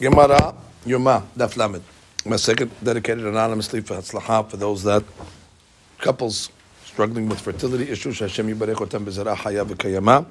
[0.00, 0.54] Gemara,
[0.86, 1.82] Yoma, Daf Lamed.
[2.24, 5.04] My second dedicated anonymously for Hatzlacha for those that
[5.98, 6.48] couples
[6.86, 8.18] struggling with fertility issues.
[8.20, 10.24] Hashem yibarech otam bezerah haya v'kayama.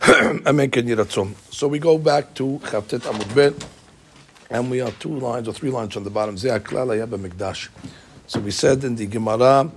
[0.46, 1.34] Amen ken yiratzom.
[1.52, 3.66] So we go back to Chavtet Amud Bet,
[4.48, 6.36] and we are two lines or three lines on the bottom.
[6.36, 7.70] Zeh aklal haya b'mikdash.
[8.28, 9.68] So we said in the Gemara,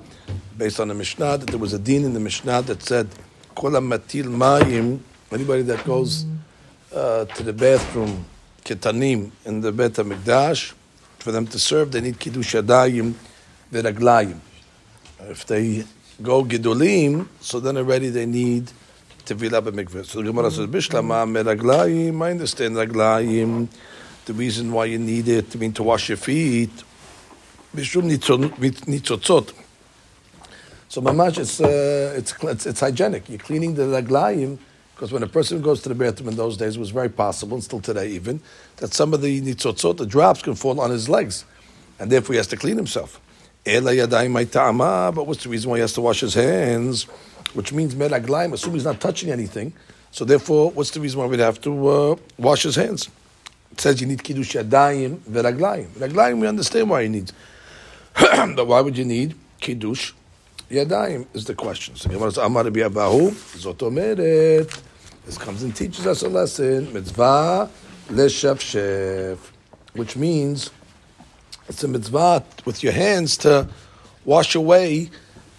[0.55, 3.09] based on the Mishnah, that there was a din in the Mishnah that said,
[3.55, 4.99] Kol matil mayim,
[5.31, 6.27] anybody that goes
[6.93, 8.25] uh, to the bathroom,
[8.63, 10.73] ketanim, in the Bet HaMikdash,
[11.19, 13.13] for them to serve, they need kiddush yadayim
[13.71, 14.39] v'raglayim.
[15.21, 15.85] If they
[16.21, 18.71] go gidolim, so then already they need
[19.25, 20.05] tevilah b'mikveh.
[20.05, 23.67] So the Gemara says, Bishlama meraglayim, I understand raglayim,
[24.25, 26.71] the reason why you need it, I mean to wash your feet,
[27.75, 29.53] Mishum nitzotzot.
[30.89, 33.29] So mamash, it's, uh, it's, it's, it's hygienic.
[33.29, 34.57] You're cleaning the raglayim,
[35.01, 37.55] because when a person goes to the bathroom in those days, it was very possible,
[37.55, 38.39] and still today even,
[38.75, 41.43] that some of the nitzotzot, the drops, can fall on his legs,
[41.97, 43.19] and therefore he has to clean himself.
[43.65, 47.05] But what's the reason why he has to wash his hands?
[47.55, 49.73] Which means meraglayim, assume he's not touching anything.
[50.11, 53.09] So therefore, what's the reason why we'd have to uh, wash his hands?
[53.71, 55.87] It says you need kiddush yadayim veraglayim.
[55.93, 57.33] Raglayim, we understand why he needs.
[58.13, 60.13] but why would you need kiddush
[60.69, 61.25] yadayim?
[61.33, 61.95] Is the question.
[61.95, 64.89] So Amar Abahu, Zot Omeret.
[65.25, 66.91] This comes and teaches us a lesson.
[66.93, 67.69] Mitzvah
[68.09, 69.37] leshafshef,
[69.93, 70.71] which means
[71.69, 73.69] it's a mitzvah with your hands to
[74.25, 75.09] wash away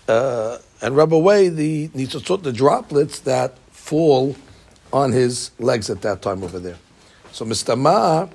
[0.09, 4.37] uh, and rub away the the droplets that fall
[4.93, 6.79] on his legs at that time over there.
[7.31, 7.79] So Mr.
[7.79, 8.29] Ma,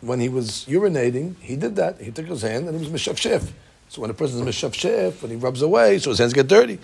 [0.00, 2.00] when he was urinating, he did that.
[2.00, 3.50] He took his hand and he was mishafshef.
[3.88, 6.78] So when a person is mishafshef, when he rubs away, so his hands get dirty.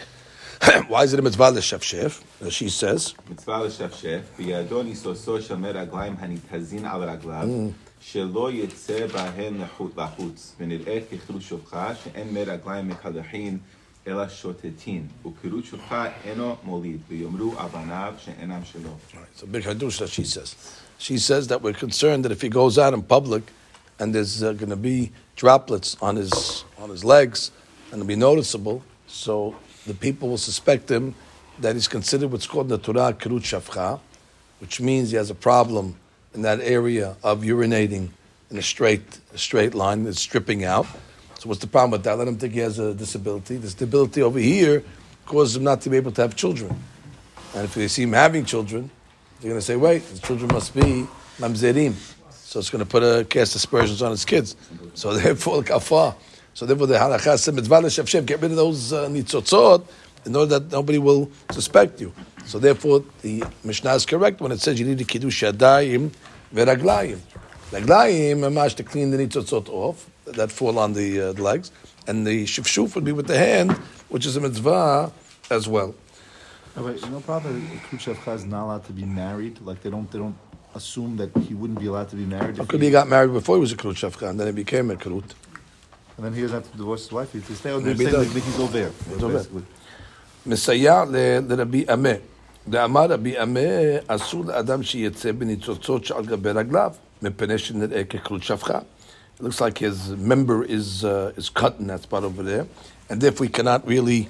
[0.88, 2.22] Why is it a mitzvah l'shafshef?
[2.46, 3.14] As she says.
[3.30, 7.48] מצווה לשפשף, בידו ניסוסו של מי רגליים הניתזין על רגליו,
[8.02, 9.62] שלא יצא בהן
[9.98, 13.58] לחוץ, ונראה ככלות שופחה, שאין מי רגליים מקלחין,
[14.08, 18.90] אלא שוטטין, וכרות שופחה אינו מוליד, ויאמרו אבניו שאינם שלו.
[19.36, 20.56] It's a big hadush that she says.
[20.98, 23.44] She says that we're concerned that if he goes out in public
[24.00, 27.52] and there's uh, going to be droplets on his on his legs
[27.92, 29.56] and it'll be noticeable, so
[29.87, 31.15] the people will suspect him
[31.61, 34.01] that he's considered what's called the Torah Kirut Shafcha,
[34.61, 35.97] which means he has a problem
[36.35, 38.11] in that area of urinating
[38.51, 40.87] in a straight a straight line, it's stripping out.
[41.39, 42.17] So what's the problem with that?
[42.19, 43.57] Let him think he has a disability.
[43.57, 44.85] This disability over here
[45.27, 46.79] causes him not to be able to have children.
[47.55, 48.91] And if they see him having children,
[49.41, 51.07] they're going to say, wait, the children must be
[51.39, 51.95] mamzerim.
[52.31, 54.57] So it's going to put a cast aspersions on his kids.
[54.95, 56.15] So therefore, kafar.
[56.57, 59.87] So therefore, the halakha said, mitzvah l'shevshev, get rid of those uh, nitzotzot
[60.25, 62.15] in order that nobody will suspect you.
[62.47, 66.13] So therefore, the Mishnah is correct when it says you need to kiddush yadayim
[66.55, 67.19] veraglayim.
[67.73, 71.73] Raglayim, mamash, to clean the nitzotzot off that fall on the, uh, the legs,
[72.07, 73.73] and the shifshuf would be with the hand,
[74.09, 75.13] which is a mitzvah
[75.51, 75.95] as well.
[76.75, 79.61] No, but you know, probably Khrushchev is not allowed to be married.
[79.61, 80.39] Like they don't, they don't
[80.75, 82.57] assume that he wouldn't be allowed to be married.
[82.57, 84.91] How could he, he got married before he was a Shafcha, and then he became
[84.91, 85.35] a Krut?
[86.18, 87.34] and then he doesn't have to divorce his wife.
[87.34, 87.70] He to stay.
[87.72, 88.34] They're Maybe he saying does.
[88.34, 88.92] that he's over there.
[89.24, 89.38] over.
[89.38, 89.64] basically.
[90.46, 92.10] מסייע ל- לרבי עמה.
[92.70, 93.60] דאמר רבי עמה,
[94.08, 98.80] אסור לאדם שיצא בניצוצות שעל גבי רגליו, מפני שנראה ככלות שפחה.
[99.40, 102.66] It looks like his member is, uh, is cut in that spot over there,
[103.10, 104.30] and therefore he cannot really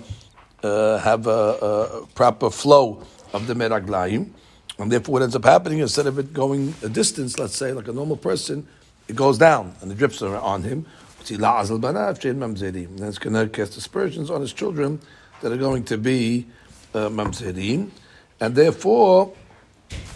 [0.63, 3.03] uh, have a, a proper flow
[3.33, 4.23] of the meraglayim.
[4.79, 7.89] And therefore what ends up happening, instead of it going a distance, let's say, like
[7.89, 8.65] a normal person,
[9.09, 10.85] it goes down, and the drips are on him.
[11.30, 15.00] It's going to cast aspersions on his children
[15.40, 16.46] that are going to be
[16.94, 17.90] uh, mamzerim,
[18.40, 19.32] and therefore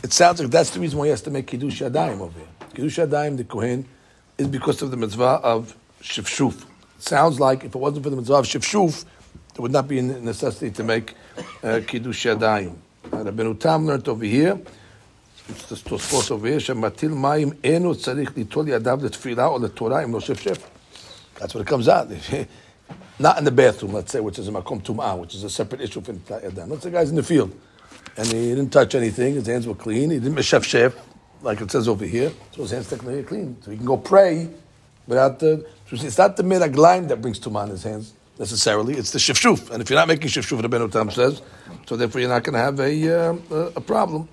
[0.03, 2.49] it sounds like that's the reason why he has to make kiddush yadayim over here.
[2.75, 3.87] Kiddush yadayim, the kohen,
[4.39, 6.63] is because of the mitzvah of shifshuf.
[6.97, 9.05] It sounds like if it wasn't for the mitzvah of shifshuf,
[9.55, 11.15] there would not be a necessity to make
[11.63, 12.77] uh, kiddush yadayim.
[13.11, 14.61] Rabbeinu Tam learned over here.
[15.49, 16.59] It's the Tosfos over here.
[16.59, 20.61] Shematil mayim eno tzarich litol yadav letfilah or letorah im lo shifshef.
[21.41, 22.11] That's what it comes out.
[23.19, 25.81] Not in the bathroom, let's say, which is a makom tum'ah, which is a separate
[25.81, 26.69] issue from Yadam.
[26.69, 27.59] Let's say the guy's in the field,
[28.17, 30.95] and he didn't touch anything, his hands were clean, he didn't mishaf shef,
[31.43, 33.57] like it says over here, so his hands technically are clean.
[33.63, 34.51] So he can go pray
[35.07, 39.19] without the, it's not the miraglaim that brings tum'ah in his hands, necessarily, it's the
[39.19, 39.71] shifshuf.
[39.71, 41.41] And if you're not making shifshuf, the Ben Tam says,
[41.87, 44.29] so therefore you're not going to have a, uh, a problem.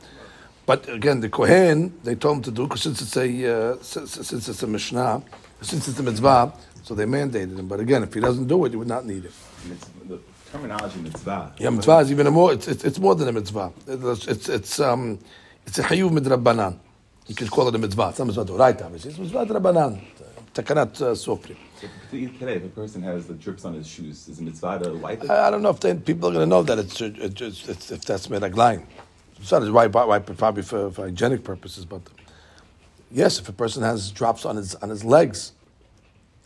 [0.66, 4.12] But again, the Kohen, they told him to do, because since it's a, uh, since,
[4.12, 5.24] since it's a Mishnah,
[5.62, 6.54] since it's a mitzvah,
[6.88, 7.68] so they mandated him.
[7.68, 9.34] But again, if he doesn't do it, you would not need it.
[10.08, 10.20] The
[10.52, 11.54] terminology mitzvah.
[11.60, 12.54] Yeah, mitzvah is even a more.
[12.54, 13.74] It's, it's, it's more than a mitzvah.
[13.88, 15.20] It's it's it's um
[15.66, 16.80] it's a hayuv midrabanan.
[17.28, 18.10] You could call it a mitzvah.
[18.10, 19.12] It's not mitzvah right, obviously.
[19.12, 20.02] It's mitzvah rabbanan.
[20.54, 21.58] Takanat uh, sofri.
[22.10, 25.24] Today, if a person has the drips on his shoes, is it mitzvah to wipe
[25.24, 25.30] it?
[25.30, 27.70] I, I don't know if they, people are going to know that it's, it's, it's,
[27.70, 28.84] it's if that's meraglaim.
[29.40, 32.02] It's not right, right, probably for, for hygienic purposes, but
[33.12, 35.52] yes, if a person has drops on his on his legs,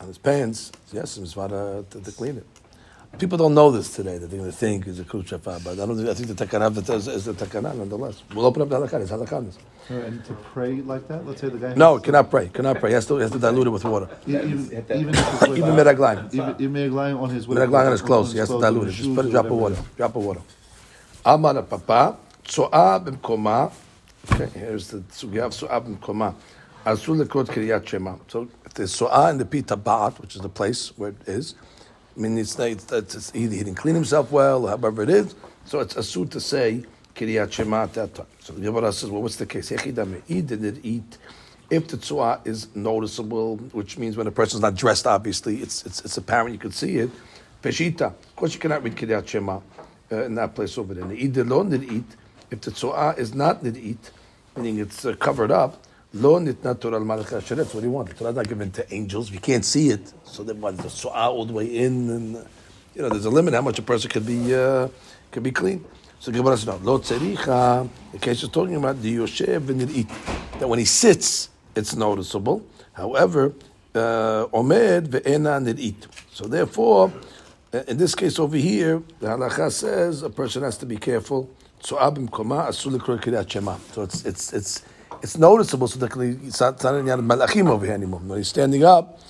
[0.02, 2.46] on his pants, yes, it's mitzvah to, to clean it.
[3.18, 4.18] People don't know this today.
[4.18, 6.28] They're going to think it's a kul uh, shafa, but I don't think, I think
[6.28, 8.22] the takana is, is the takana nonetheless.
[8.34, 9.02] We'll open up the halakha.
[9.02, 9.52] It's halakha.
[9.90, 11.74] And to pray like that, let's say the guy.
[11.74, 12.48] No, cannot pray.
[12.48, 12.90] Cannot pray.
[12.90, 14.08] He has to, he has to dilute it with water.
[14.26, 16.32] Even, even, even if Even meraglaim.
[16.32, 18.32] Even, even meraglaim on his Meraglaim on his clothes.
[18.32, 18.92] He has to dilute it.
[18.92, 19.76] Just put a drop of water.
[19.96, 20.40] Drop of water.
[21.26, 22.16] Amar papa.
[22.44, 23.72] Tso'a b'mkoma.
[24.32, 26.34] Okay, here's the sugya of tso'a b'mkoma.
[26.86, 28.16] Asul lekrot kriyat shema.
[28.28, 31.54] So there's tso'a in the pita ba'at, which is the place where it is,
[32.16, 35.34] I mean, it's, it's, it's, either he didn't clean himself well, or however it is.
[35.64, 36.84] So it's asur to say
[37.14, 38.26] Kiryat Shema at that time.
[38.40, 39.70] So the Gemara says, well, what's the case?
[39.70, 41.18] He didn't eat.
[41.70, 46.04] If the tzuah is noticeable, which means when a person's not dressed, obviously, it's, it's,
[46.04, 47.10] it's apparent, you can see it.
[47.62, 48.08] Peshita.
[48.08, 49.60] Of course, you cannot read Kiryat Shema
[50.10, 51.06] uh, in that place over there.
[51.06, 52.04] Nid lo eat.
[52.50, 54.10] If the tzuah is not did eat,
[54.54, 55.82] meaning it's uh, covered up,
[56.14, 58.18] Lo nitna Torah al malach That's what he wanted.
[58.18, 59.32] Torah not given to angels.
[59.32, 60.76] We can't see it, so then what?
[60.76, 62.34] The su'ah all the way in, and
[62.94, 64.88] you know, there's a limit how much a person could be uh,
[65.30, 65.82] could be clean.
[66.20, 67.88] So Gemara says, no, lo tzericha.
[68.12, 70.08] The case is talking about the yoshev and eat.
[70.60, 72.62] That when he sits, it's noticeable.
[72.92, 73.54] However,
[73.94, 76.06] uh, omed ve'ena eat.
[76.30, 77.10] So therefore,
[77.72, 81.50] uh, in this case over here, the halacha says a person has to be careful.
[81.80, 82.36] So it's
[84.24, 84.82] it's it's
[85.22, 85.88] it's noticeable.
[85.88, 88.20] So it's not, any malachim over here anymore.
[88.20, 89.20] When he's standing up,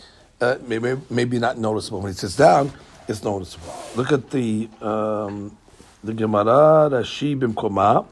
[0.41, 2.01] uh, maybe maybe not noticeable.
[2.01, 2.73] When he sits down,
[3.07, 3.73] it's noticeable.
[3.95, 5.57] Look at the um,
[6.03, 8.07] the Gemara Rashi bimkoma.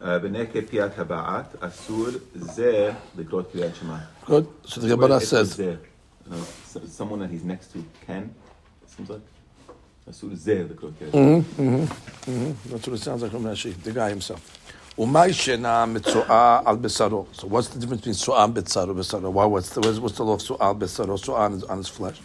[0.00, 4.00] Beneke piat habaat asur zeh likrot kriyat shema.
[4.26, 4.46] Good.
[4.64, 5.58] So the Gemara says.
[5.58, 6.36] No,
[6.86, 8.34] someone that he's next to can.
[8.86, 9.20] Seems like.
[10.08, 11.10] Asur zeh likrot kriyat.
[11.10, 12.30] Mm-hmm, mm-hmm.
[12.30, 12.70] Mm-hmm.
[12.70, 14.55] That's what it sounds like from Rashi, the guy himself.
[14.98, 17.26] Umay shena mitzoa al besaro.
[17.32, 18.94] So what's the difference between su'a and besaro?
[18.96, 19.30] Besaro.
[19.30, 19.44] Why?
[19.44, 21.22] What's the what's the law of su'a al besaro?
[21.22, 22.18] Su'a on his, on his flesh.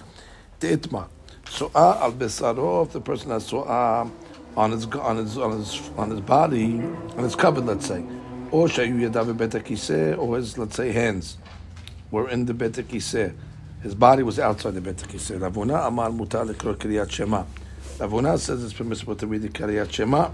[0.62, 1.10] Deitma.
[1.48, 2.86] Su'a al besaro.
[2.86, 4.10] If the person has su'a
[4.56, 6.80] on his on his on his on his body,
[7.18, 8.06] on his covered, let's say,
[8.52, 11.36] or shayu yadav betakise, or his let's say hands
[12.10, 13.36] were in the betakise.
[13.84, 15.42] His body was outside the betakise.
[15.42, 17.44] Rav Huna amar mutar lekro kriyat shema.
[18.00, 20.30] Rav Huna says it's permissible to read the kriyat shema.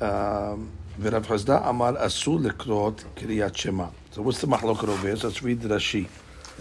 [0.00, 3.85] Um, ורב חסדה אמר אסור לקרות קריאת שמע.
[4.13, 5.15] So what's the מחלוקת over here?
[5.15, 6.05] So let's read Rashi.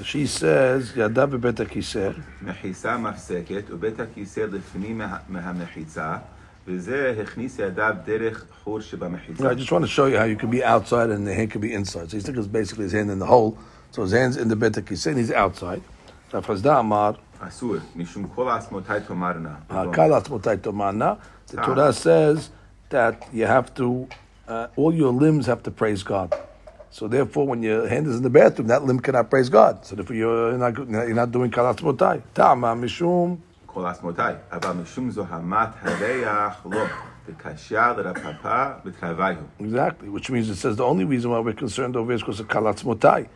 [0.01, 2.11] Rashi says, ידה בבית הכיסא.
[2.43, 6.17] מחיצה מפסקת, ובית הכיסא לפנים מהמחיצה,
[6.67, 9.51] וזה הכניס ידיו דרך חור שבמחיצה.
[9.51, 11.61] I just want to show you how you can be outside and the hand can
[11.61, 12.11] be inside.
[12.11, 13.59] So he sticks basically his hand in the hole.
[13.91, 15.83] So his hand's in the בית הכיסא and he's outside.
[16.35, 17.11] רב חסדה אמר,
[17.41, 19.55] אסור, משום כל עצמותיי תאמרנה.
[19.69, 21.15] כל עצמותיי תאמרנה.
[21.49, 22.51] The Torah says
[22.91, 24.07] that you have to
[24.48, 26.34] uh, all your limbs have to praise God.
[26.90, 29.86] So therefore, when your hand is in the bathroom, that limb cannot praise God.
[29.86, 32.24] So therefore, you're not, you're not doing kalat motai.
[32.34, 33.40] Ta'ama mishum.
[33.68, 34.40] Kolas motai.
[34.52, 36.90] Aba mishum zohamat hareach lo.
[39.60, 42.48] Exactly, which means it says the only reason why we're concerned over is because of
[42.48, 43.28] kalat motai.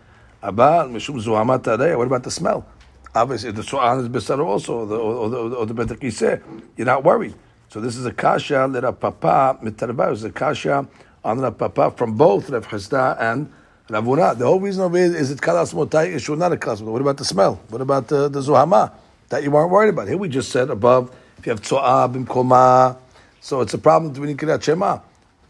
[0.41, 1.97] Aba mishum zohamat hareach.
[1.97, 2.65] What about the smell?
[3.13, 6.41] Obviously, the su'an is besar also, or the, or the, or the, the
[6.77, 7.35] You're not worried.
[7.67, 10.87] So this is a kasha that a papa mitarba is a kasha
[11.23, 13.51] on the papa from both Rav Chisda and
[13.89, 14.37] Rav Huna.
[14.37, 17.17] The whole reason of it is it kalas motai issue, not a kalas What about
[17.17, 17.55] the smell?
[17.69, 18.91] What about the, the zuhama
[19.29, 20.07] that you weren't worried about?
[20.07, 22.97] Here we just said above if you have tzoah bimkoma,
[23.39, 24.99] so it's a problem when you kirat shema.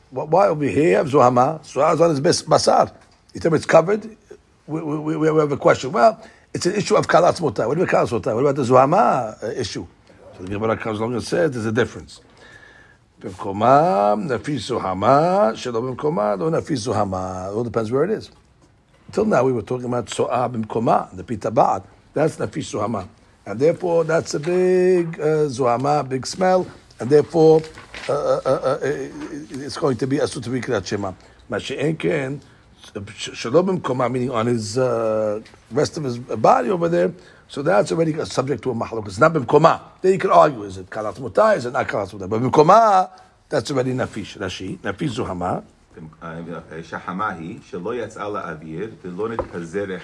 [0.09, 1.61] Why over here you have zuhama?
[1.61, 2.93] Zuhama is on his basar.
[3.33, 4.17] You tell me it's covered.
[4.67, 5.91] We, we, we, have a question.
[5.91, 6.21] Well,
[6.53, 7.67] it's an issue of kalas motai.
[7.67, 8.35] What about kalas motai?
[8.35, 9.87] What about the zuhama uh, issue?
[10.37, 12.19] So the Gemara comes along and says there's a difference.
[13.20, 17.48] במקומה נפיסו hama, שלא במקומה לא נפיסו hama.
[17.48, 18.30] It all depends where it is.
[19.08, 21.82] Until now we were talking about so'a במקומה, the pita ba'at.
[22.12, 23.08] That's nafisu hama.
[23.46, 26.66] And therefore that's a big uh, zuhama, big smell,
[26.98, 27.62] and therefore
[28.08, 31.12] uh, uh, uh, uh it's going to be asut v'krat shema.
[31.50, 32.40] Mashi'en ken,
[33.16, 37.12] shalom במקומה, meaning on his uh, rest of his body over there,
[37.51, 39.07] so that's already subject to a mahluk.
[39.07, 39.81] It's not b'mkoma.
[39.99, 42.29] Then you can argue, is it kalat mutai, is it not kalat mutai?
[42.29, 43.09] But b'mkoma,
[43.49, 44.37] that's already nafish.
[44.37, 45.61] Rashi, nafish zuhama.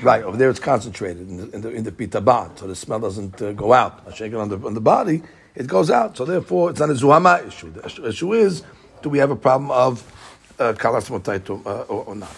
[0.04, 3.00] Right, over there it's concentrated in the, in the, in the pitaban, so the smell
[3.00, 4.04] doesn't uh, go out.
[4.06, 5.24] I shake it on the, on the body,
[5.56, 6.18] it goes out.
[6.18, 7.72] So therefore, it's not a zuhama issue.
[7.72, 8.64] The issue is,
[9.02, 10.04] do we have a problem of
[10.60, 11.10] uh, kalas
[11.66, 12.36] uh, or, or not?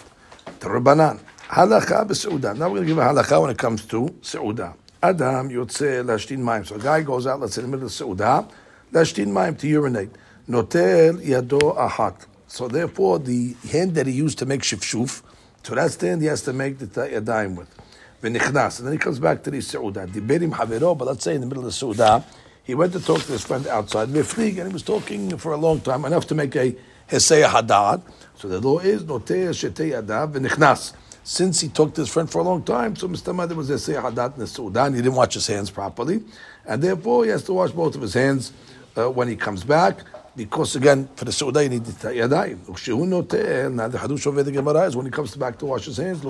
[0.60, 1.18] Rabbanan.
[1.48, 2.56] Halacha b'seudah.
[2.56, 4.76] Now we're going to give a halacha when it comes to seudah.
[5.02, 6.66] Adam yotze lashtin mayim.
[6.66, 8.50] So a guy goes out, let's say in the middle of seudah,
[8.92, 10.10] lashtin mayim to urinate.
[10.48, 12.26] Notel yado ahat.
[12.46, 15.22] So therefore, the hand that he used to make shifshuf,
[15.62, 17.74] so that's the hand he has to make the yadayim with.
[18.22, 18.78] V'nichnas.
[18.78, 20.08] And then he comes back to the seudah.
[20.08, 22.24] Diberim havero, but let's say in the middle of seudah,
[22.62, 25.56] he went to talk to his friend outside, Miflig, and he was talking for a
[25.56, 26.76] long time, enough to make a
[27.08, 28.02] Hesea Hadad.
[28.36, 30.92] So the law is Noteh Shetei Hadad v'nichnas.
[31.30, 33.54] Since he talked to his friend for a long time, so Mr.
[33.54, 36.24] Was Hesea Hadad in the Sudan, he didn't wash his hands properly,
[36.66, 38.52] and therefore he has to wash both of his hands
[38.96, 40.00] uh, when he comes back.
[40.34, 43.70] Because again, for the Suda, you need the yadayim.
[43.72, 46.20] Now the Hadush of the is when he comes back to wash his hands.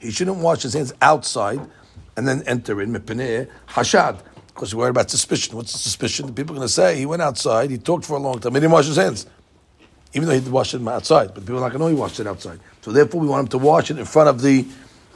[0.00, 1.60] He shouldn't wash his hands outside
[2.18, 5.56] and then enter in mepnei hashad because we're worried about suspicion.
[5.56, 6.26] What's the suspicion?
[6.26, 8.52] The people are going to say he went outside, he talked for a long time,
[8.52, 9.24] he didn't wash his hands,
[10.14, 11.34] even though he did wash them outside.
[11.34, 12.58] But people are not going to know he washed it outside.
[12.82, 14.64] So therefore, we want him to wash it in front of the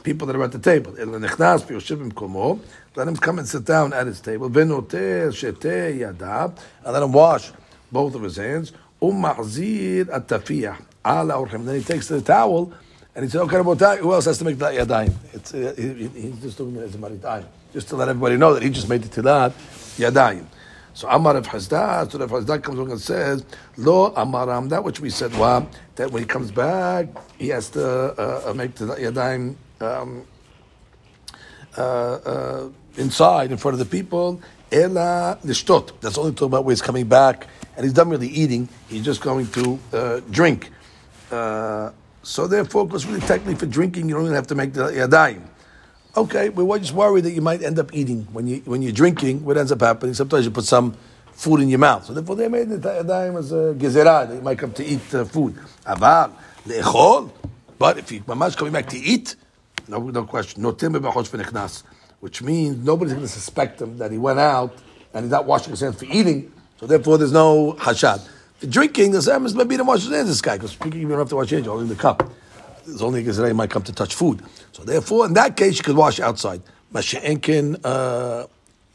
[0.03, 0.91] people that are at the table.
[0.93, 1.07] Let
[3.07, 4.47] him come and sit down at his table.
[4.47, 4.67] And let
[7.03, 7.51] him wash
[7.91, 8.73] both of his hands.
[9.01, 10.03] Then he
[11.83, 12.73] takes the towel
[13.15, 13.57] and he said, okay,
[13.99, 15.13] who else has to make that yadayim?
[15.33, 18.53] It's, uh, he, he's just doing it as a maritayim just to let everybody know
[18.53, 19.51] that he just made the tilat
[19.97, 20.45] yadayim.
[20.93, 23.45] So Amar of Chisda, so Rav Chisda comes along and says,
[23.77, 25.65] Lo Amaram, that which we said, wa,
[25.95, 30.25] that when he comes back, he has to uh, uh make the yadayim um,
[31.77, 34.41] uh, uh, inside, in front of the people.
[34.71, 35.99] Ela lishtot.
[36.01, 38.67] That's only talking about where he's coming back, and he's done really eating.
[38.87, 40.71] He's just going to uh, drink.
[41.31, 41.91] Uh,
[42.23, 45.41] so therefore, because really technically for drinking, you don't even have to make the yadayim.
[46.17, 49.45] Okay, we're just worried that you might end up eating when you when you're drinking.
[49.45, 50.15] What ends up happening?
[50.15, 50.97] Sometimes you put some
[51.33, 52.05] food in your mouth.
[52.05, 55.13] So therefore, they made the time as a gezerah that you might come to eat
[55.13, 55.55] uh, food.
[55.85, 56.31] Aval
[56.65, 57.29] leechol.
[57.77, 59.35] But if you mamash coming back to eat,
[59.87, 60.63] no, no question.
[60.63, 60.99] No timber
[62.19, 64.75] which means nobody's going to suspect him that he went out
[65.13, 66.51] and he's not washing his hands for eating.
[66.79, 68.27] So therefore, there's no hashad.
[68.57, 70.27] For drinking, the same as maybe to wash his hands.
[70.27, 72.29] This guy because you don't have to wash your hands, only in the cup
[72.89, 74.43] there's only a Gezerah might come to touch food.
[74.71, 76.61] So therefore, in that case, you could wash outside.
[76.93, 78.47] Masha'enkin, uh,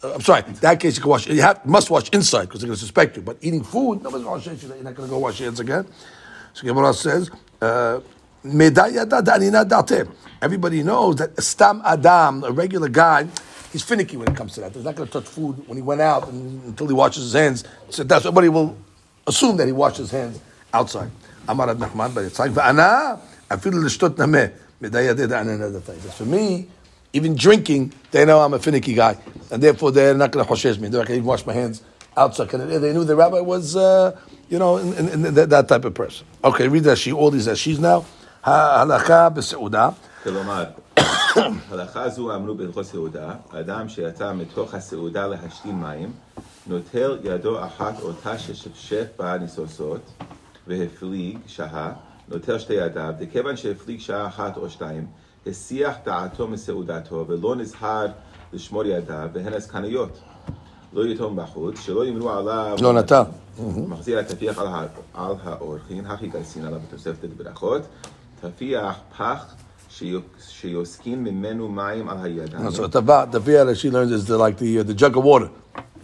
[0.02, 2.68] I'm sorry, in that case you can wash, you have, must wash inside because they're
[2.68, 3.22] going to suspect you.
[3.22, 5.60] But eating food, nobody's going to wash You're not going to go wash your hands
[5.60, 5.86] again.
[6.52, 8.00] So Gemara says, uh,
[10.42, 13.26] Everybody knows that Stam Adam, a regular guy,
[13.72, 14.74] he's finicky when it comes to that.
[14.74, 17.64] He's not going to touch food when he went out until he washes his hands.
[17.88, 18.76] So that's everybody will
[19.26, 20.40] assume that he washes his hands
[20.74, 21.10] outside.
[21.46, 22.52] Nachman, but it's like
[23.53, 23.53] va'ana.
[23.53, 24.37] אפילו לשתות נמה,
[24.81, 25.99] מדייד another thing.
[26.17, 26.67] For me,
[27.13, 29.17] even drinking, they know I'm a finicky guy,
[29.51, 30.87] and therefore they're not going to choshesh me.
[30.89, 31.81] They're not going to even wash my hands
[32.15, 32.49] outside.
[32.49, 34.17] They knew the rabbi was, uh,
[34.49, 36.27] you know, in, in, in that, that, type of person.
[36.43, 38.05] Okay, read that she all these she's now.
[38.43, 39.89] הלכה בסעודה.
[40.23, 40.63] כלומר,
[41.69, 46.11] הלכה זו אמרו בהלכות סעודה, אדם שיצא מתוך הסעודה להשתין מים,
[46.67, 50.01] נוטל ידו אחת אותה ששפשף בה ניסוסות,
[50.67, 51.91] והפליג, שהה,
[52.28, 55.06] נוטל שתי ידיו, דכיוון שהפליג שעה אחת או שתיים,
[55.46, 58.06] הסיח דעתו מסעודתו, ולא נזהר
[58.52, 60.18] לשמור ידיו, והן עסקניות.
[60.92, 62.76] לא יתום בחוץ, שלא ימרו עליו...
[62.80, 63.22] לא נטע.
[63.88, 64.66] מחזיר התפיח על,
[65.44, 67.82] האורחין, הכי גייסין עליו בתוספת ברכות,
[68.40, 69.54] תפיח פח
[70.38, 72.68] שיוסקין ממנו מים על הידיים.
[72.68, 72.88] So
[73.32, 75.48] תפיח she learns is the, like the, uh, the jug of water.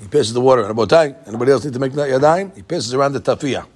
[0.01, 0.69] He passes the water.
[0.69, 2.51] רבותיי, anybody else need to make ידיים?
[2.57, 3.67] He passes around the תפיח.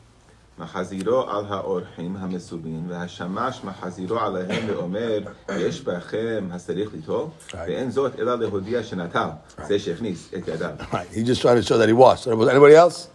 [0.59, 8.35] מחזירו על האורחים המסובין, והשמש מחזירו עליהם ואומר, יש בכם השצריך ליטול, ואין זאת אלא
[8.39, 9.29] להודיע שנטל,
[9.67, 10.69] זה שהכניס את ידיו.
[11.13, 12.27] He just tried to show that he washed.
[12.27, 13.07] Anybody else?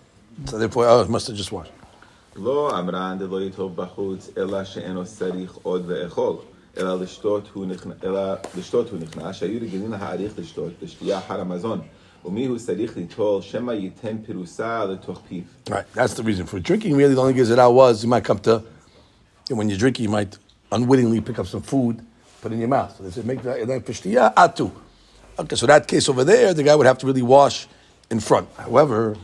[0.46, 1.72] So therefore, oh, must have just washed.
[2.36, 6.36] לא אמרן דלא יטול בחוץ, אלא שאינו צריך עוד לאכול.
[6.76, 7.66] אלא לשתות הוא
[9.00, 11.80] נכנס, שהיו רגילים להעריך לשתות בשתייה אחר המזון.
[15.68, 16.96] Right, that's the reason for drinking.
[16.96, 18.62] Really, the only gives it out was you might come to
[19.50, 20.38] when you're drinking, you might
[20.72, 22.00] unwittingly pick up some food,
[22.40, 22.96] put it in your mouth.
[22.96, 24.70] So they said make that pishtiya atu.
[25.38, 27.66] Okay, so that case over there, the guy would have to really wash
[28.10, 28.48] in front.
[28.56, 29.16] However,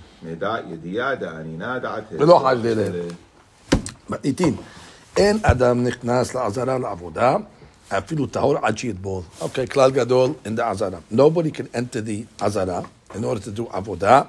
[4.10, 4.56] מתניתין.
[5.16, 7.36] אין אדם נכנס לעזרה לעבודה,
[7.89, 9.25] Afilu tahor achid bol.
[9.41, 11.01] Okay, klal gadol in the azara.
[11.11, 14.27] Nobody can enter the azara in order to do avodah,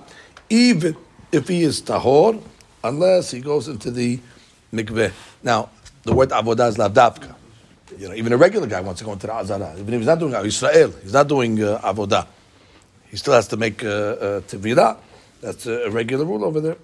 [0.50, 0.96] even
[1.32, 2.40] if he is tahor,
[2.84, 4.20] unless he goes into the
[4.72, 5.12] mikveh.
[5.42, 5.70] Now,
[6.02, 7.34] the word avodah is lavdavka.
[7.98, 9.74] You know, even a regular guy wants to go into the azara.
[9.78, 12.26] Even if he's not doing uh, Israel, he's not doing uh, avodah.
[13.10, 14.96] He still has to make uh, uh.
[15.40, 16.76] That's a regular rule over there.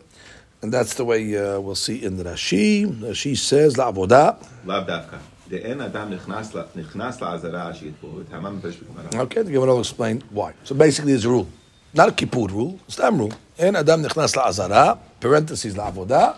[0.62, 3.14] And that's the way uh, we'll see in the Rashi.
[3.14, 4.36] She says, La avodah.
[4.64, 5.18] Lavdavka.
[5.49, 9.23] דאין אדם נכנס ל- נכנס לעזרה שיטבול, טעמה מפרש בגמרא.
[9.23, 10.51] Okay, the Gemara will explain why.
[10.69, 11.47] So basically, there's a rule.
[11.95, 13.33] Not a kippur rule, it's a rule.
[13.59, 16.31] אין אדם נכנס לעזרה, parentheses לעבודה,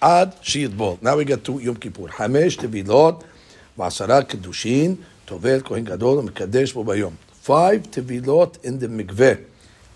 [0.00, 0.94] עד שיטבול.
[1.02, 2.08] Now we get to יום כיפור.
[2.08, 3.24] חמש טבילות
[3.78, 4.94] ועשרה קידושין,
[5.24, 7.14] טובל כהן גדול ומקדש בו ביום.
[7.46, 9.32] Five טבילות in the מקווה,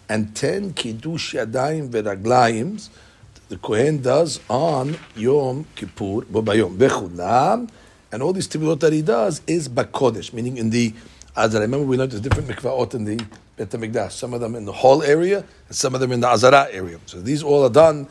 [0.09, 2.77] and ten קידוש ידיים ורגליים,
[3.51, 6.77] the Kohen does on Yom Kippur, בו ביום.
[6.79, 7.65] וכולם,
[8.12, 10.94] And all these tibbutot that he does is bakodesh, meaning in the
[11.36, 11.62] Azara.
[11.62, 13.18] Remember, we learned there's different mikvaot in the
[13.58, 14.12] Bet HaMikdash.
[14.12, 17.00] Some of them in the hall area, and some of them in the Azara area.
[17.06, 18.08] So these all are done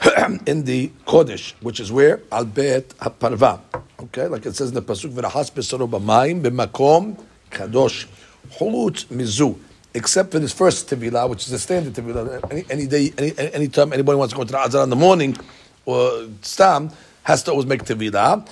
[0.46, 2.20] in the Kodesh, which is where?
[2.32, 3.60] Al Bet HaParva.
[4.00, 8.06] Okay, like it says in the Pasuk, V'rahas besoro b'mayim b'makom kadosh
[8.52, 9.58] holut mizu.
[9.92, 12.50] Except for this first Tevilah, which is the standard Tevilah.
[12.50, 14.96] Any, any day, any, any time anybody wants to go to the Azara in the
[14.96, 15.36] morning,
[15.84, 16.90] or Stam,
[17.24, 18.48] has to always make Tevilah.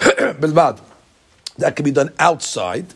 [0.40, 0.80] Belvad.
[1.58, 2.86] That can be done outside.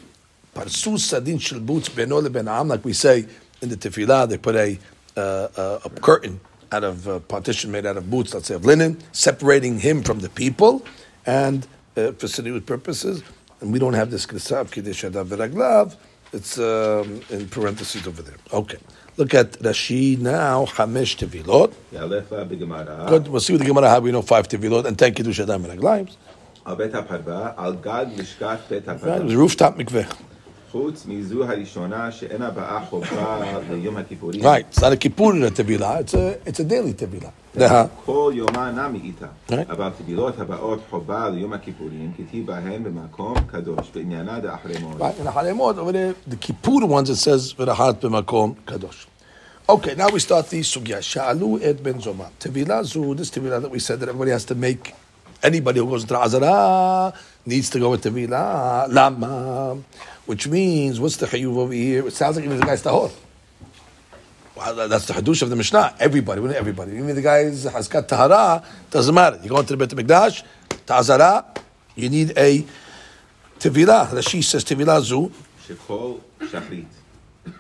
[0.55, 3.27] Parsu sadin shel boots beno like we say
[3.61, 4.79] in the tefillah, they put a,
[5.17, 5.21] uh,
[5.57, 6.41] uh, a, curtain
[6.73, 10.21] out of a partition made out of boots, let's say of linen, separating him from
[10.21, 10.85] the people,
[11.27, 13.23] and uh, for sedut purposes.
[13.61, 15.97] And we don't have this kisav kiddush adav v'raglav.
[16.33, 18.37] It's um, in parentheses over there.
[18.53, 18.79] Okay.
[19.17, 21.73] Look at Rashi now, Hamish Tevilot.
[23.09, 24.03] Good, we'll see what the Gemara have.
[24.03, 26.11] We know five Tevilot and ten Kiddush Adam and Aglaim.
[26.66, 29.18] על בית הפרווה, על גג לשכת בית Right, it הפרווה.
[29.18, 30.14] was a rooftop mikveh.
[30.72, 34.42] חוץ מזו הראשונה שאינה באה חובה ליום הכיפורים.
[34.42, 36.00] Right, it's not a kippur tevilah.
[36.02, 37.32] It's a it's a daily tevilah.
[37.60, 39.26] The- כל יומה נמי איתה.
[39.50, 39.72] Right.
[39.72, 45.02] אבל טבילות הבאות חובה ליום הכיפורים, כתיב בהן במקום קדוש, בעניינה דאחרי מועד.
[45.02, 49.06] Right, in the Halemot over there, the Kippur ones it says v'rahat b'makom kadosh.
[49.68, 51.00] Okay, now we start the sugya.
[51.02, 52.28] Sha'alu et ben zoma.
[52.40, 54.94] Tevilah zu, this tevilah that we said that everybody has to make.
[55.45, 57.13] anybody who goes into Azara
[57.47, 58.87] needs to go into Vila.
[58.89, 59.79] Lama.
[60.27, 62.09] Which means, what's the chayuv over here?
[62.09, 63.13] It sounds like even the guy's tahor.
[64.57, 65.97] Well, that's the hadush of the Mishnah.
[66.01, 66.93] Everybody, not everybody.
[66.93, 69.39] Even the guy's haskat tahara, doesn't matter.
[69.43, 70.43] You go into the Beit HaMikdash,
[70.87, 71.45] ta'azara,
[71.95, 72.65] you need a
[73.59, 74.07] tevilah.
[74.09, 75.31] Rashi says tevilah zu.
[75.67, 76.87] Shechol shachrit.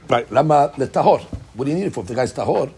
[0.08, 1.20] Right, lama le tahor.
[1.54, 2.00] What do you need it for?
[2.00, 2.70] If the guy's tahor,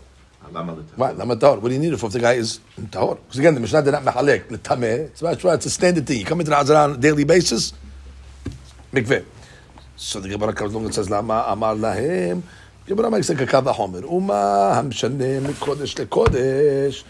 [0.53, 0.75] למה?
[0.97, 1.61] Right, lama tahor.
[1.61, 3.17] What do you need it for if the guy is tahor?
[3.17, 5.11] Because again, the Mishnah did not mehalek letameh.
[5.11, 6.19] It's it's a standard thing.
[6.19, 7.73] You come into the Azara on a daily basis,
[8.93, 9.25] mikveh.
[9.97, 12.43] So the Gemara comes along and says lahem.
[12.87, 14.05] Gemara makes like a kava homer.
[14.07, 17.05] Uma hamshane mikodesh lekodesh.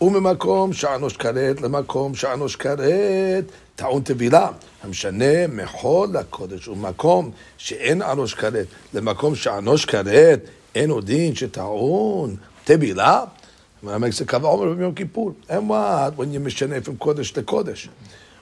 [0.00, 3.44] וממקום שענוש כרת למקום שענוש כרת
[3.76, 4.48] טעון טבילה.
[4.82, 10.40] המשנה מחול לקודש, ומקום שאין ענוש כרת למקום שענוש כרת
[10.74, 13.30] אין עוד דין שטעון Tebila,
[13.80, 15.34] when I makes a kavah Omer from Yom Kippur.
[15.48, 16.16] And what?
[16.16, 17.88] When you mishenay from Kodesh to Kodesh.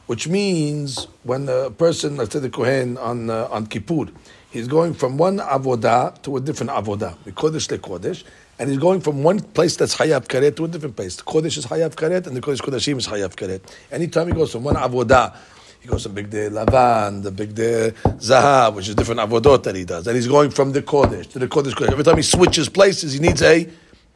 [0.07, 4.07] Which means when a person, let's say the Kohen on, uh, on Kippur,
[4.51, 8.25] he's going from one avodah to a different avodah, Kodesh to Kodesh,
[8.59, 11.17] and he's going from one place that's Hayav Karet to a different place.
[11.17, 13.63] The Kodesh is Hayav Karet, and the Kodesh Kodeshim is Hayav Karet.
[13.91, 15.35] Anytime he goes from one avodah,
[15.81, 19.75] he goes to Big Day Lavan, the Big Day Zaha, which is different avodot that
[19.75, 20.07] he does.
[20.07, 21.93] And he's going from the Kodesh to the Kodesh Kodesh.
[21.93, 23.67] Every time he switches places, he needs a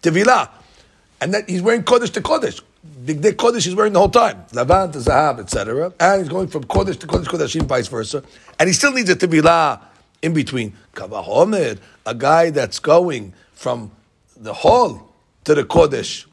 [0.04, 0.50] Tevilah.
[1.20, 2.60] And that he's wearing Kodesh to Kodesh.
[3.04, 4.44] Big Day Kodesh he's wearing the whole time.
[4.52, 5.92] Lavan to Zahab, etc.
[5.98, 8.22] And he's going from Kodesh to Kodesh, Kodeshim, vice versa.
[8.58, 9.80] And he still needs a Tevilah
[10.20, 10.74] in between.
[10.92, 13.90] Kavahomed, a guy that's going from
[14.36, 15.12] the hall
[15.44, 16.26] to the Kodesh,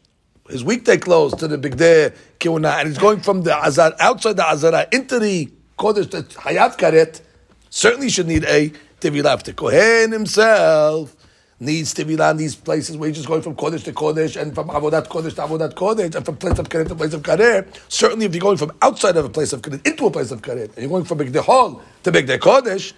[0.50, 4.36] his weekday clothes to the Big Day Kiwana, and he's going from the Azar, outside
[4.36, 7.22] the Azara into the Kodesh, the Hayat Karet,
[7.70, 9.40] certainly should need a Tevilah.
[9.40, 11.16] To the Kohen himself
[11.62, 14.54] needs to Tevilah in these places where he's just going from Kodesh to Kodesh and
[14.54, 17.68] from Avodat Kodesh to Avodat Kodesh and from place of Karet to place of Karet.
[17.88, 20.42] Certainly, if you're going from outside of a place of Karet into a place of
[20.42, 22.94] Karet, and you're going from Big Hall to Big Kodesh,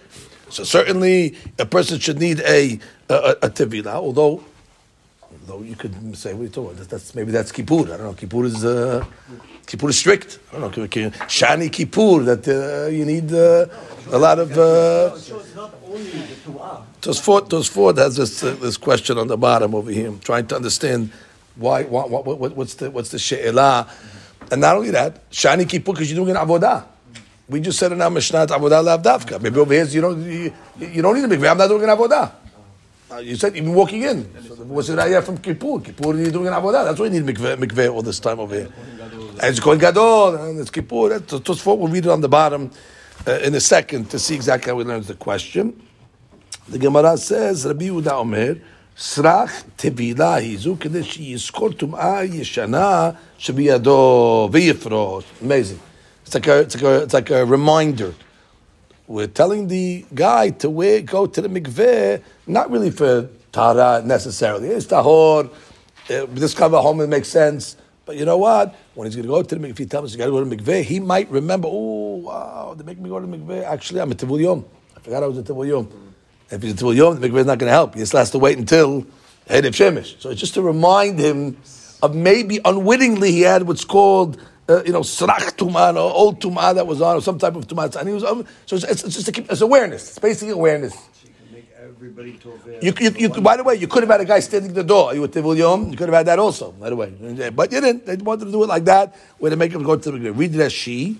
[0.48, 4.42] so certainly a person should need a, a, a, a although
[5.46, 6.88] Though you could say, what are you talking about?
[6.88, 7.80] That's, maybe that's Kippur.
[7.80, 8.14] I don't know.
[8.14, 9.04] Kippur is, uh,
[9.66, 10.38] Kippur is strict.
[10.52, 10.86] I don't know.
[11.28, 13.66] Shani Kippur, that uh, you need uh,
[14.10, 14.56] a lot of.
[15.94, 21.10] Tosfot, Tosfot has this, uh, this question on the bottom over here, trying to understand
[21.54, 23.88] why, what, what, what, what's the, what's the she'elah.
[24.50, 26.84] And not only that, Shani Kippur, because you're doing an avodah.
[27.48, 29.40] We just said in our Mishnah, avodah lav davka.
[29.40, 31.50] Maybe over here, you don't, you, you don't need a mikveh.
[31.50, 32.32] I'm not doing an avodah.
[33.12, 34.24] Uh, you said been walking in.
[34.24, 35.78] What's the idea from Kippur?
[35.78, 36.86] Kippur, you're doing an avodah.
[36.86, 38.72] That's why you need mikveh, mikveh all this time over here.
[39.40, 41.10] And it's Kohen Gadol, and it's Kippur.
[41.10, 41.78] That's Tosfot.
[41.78, 42.70] We'll read it on the bottom
[43.26, 45.80] uh, in a second to see exactly how we learns the question.
[46.68, 48.56] The Gemara says, Rabbi Yehuda Omer,
[48.96, 55.24] Srach טבילה היא זו כדי שיזכור טומאה ישנה שבידו ויפרוש.
[55.42, 55.80] Amazing.
[56.26, 58.14] It's like, a, it's, like a, it's like a reminder.
[59.06, 64.68] We're telling the guy to wear, go to the mikveh, not really for tara necessarily.
[64.68, 65.50] It's tahor.
[66.08, 67.76] Uh, home, it makes sense.
[68.06, 68.74] But you know what?
[68.94, 70.44] When he's going to go to the mikveh, if he tells you got to go
[70.44, 71.68] to the mikveh, he might remember.
[71.70, 73.64] Oh wow, they make me go to the mikveh.
[73.64, 74.64] Actually, I'm a tivul yom.
[74.96, 75.88] I forgot I was a tivul yom.
[76.50, 77.94] If he's a tivul yom, the mikveh is not going to help.
[77.94, 79.02] He just has to wait until
[79.48, 80.20] Erev Shemesh.
[80.20, 81.56] So it's just to remind him
[82.02, 86.74] of maybe unwittingly he had what's called uh, you know, srach tumah, or old tumah
[86.74, 87.94] that was on, or some type of tumah.
[87.96, 90.08] And he was, um, so it's, it's, just to keep, it's awareness.
[90.10, 90.96] It's basically awareness
[92.03, 92.83] Everybody toveh.
[92.83, 94.83] You, you, you, by the way, you could have had a guy standing at the
[94.83, 95.13] door.
[95.13, 95.89] You were Tivul Yom.
[95.91, 97.09] You could have had that also, by the way.
[97.55, 98.05] But you didn't.
[98.05, 100.37] They wanted to do it like that, where they make him go to the grave.
[100.37, 101.17] Read it as she.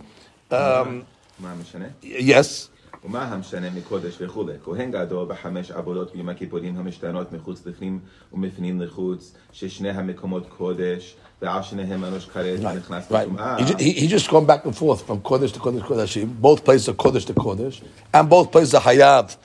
[0.52, 1.06] Um,
[1.39, 1.86] מה המשנה?
[2.04, 2.70] yes.
[3.06, 4.54] ומה המשנה מקודש וכולי?
[4.65, 8.00] כהן גדול בחמש עבודות ביום הכיפורים המשתנות מחוץ לפנים
[8.34, 13.13] ומפנים לחוץ, ששני המקומות קודש, ועל שניהם אנוש כרת Right, נכנס right.
[13.15, 13.58] לטומאה.
[13.58, 16.28] He, ju- he, he just gone back and forth from Kodesh to Kodesh to Kodeshim.
[16.42, 17.82] Both places are Kodesh to Kodesh,
[18.13, 19.38] and both places are Hayav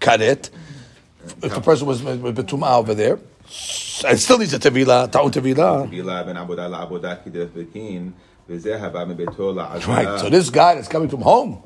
[0.00, 0.48] Karet.
[1.43, 3.19] if the person was betumah over there,
[4.07, 5.89] and still needs a tevila, ta'un tevila.
[9.87, 10.19] Right.
[10.19, 11.61] So this guy that's coming from home,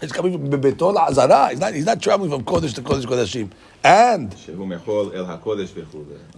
[0.00, 1.48] he's coming from betola Azara.
[1.50, 1.72] He's not.
[1.74, 3.50] He's not traveling from Kodesh to Kodesh Kodeshim.
[3.82, 4.34] And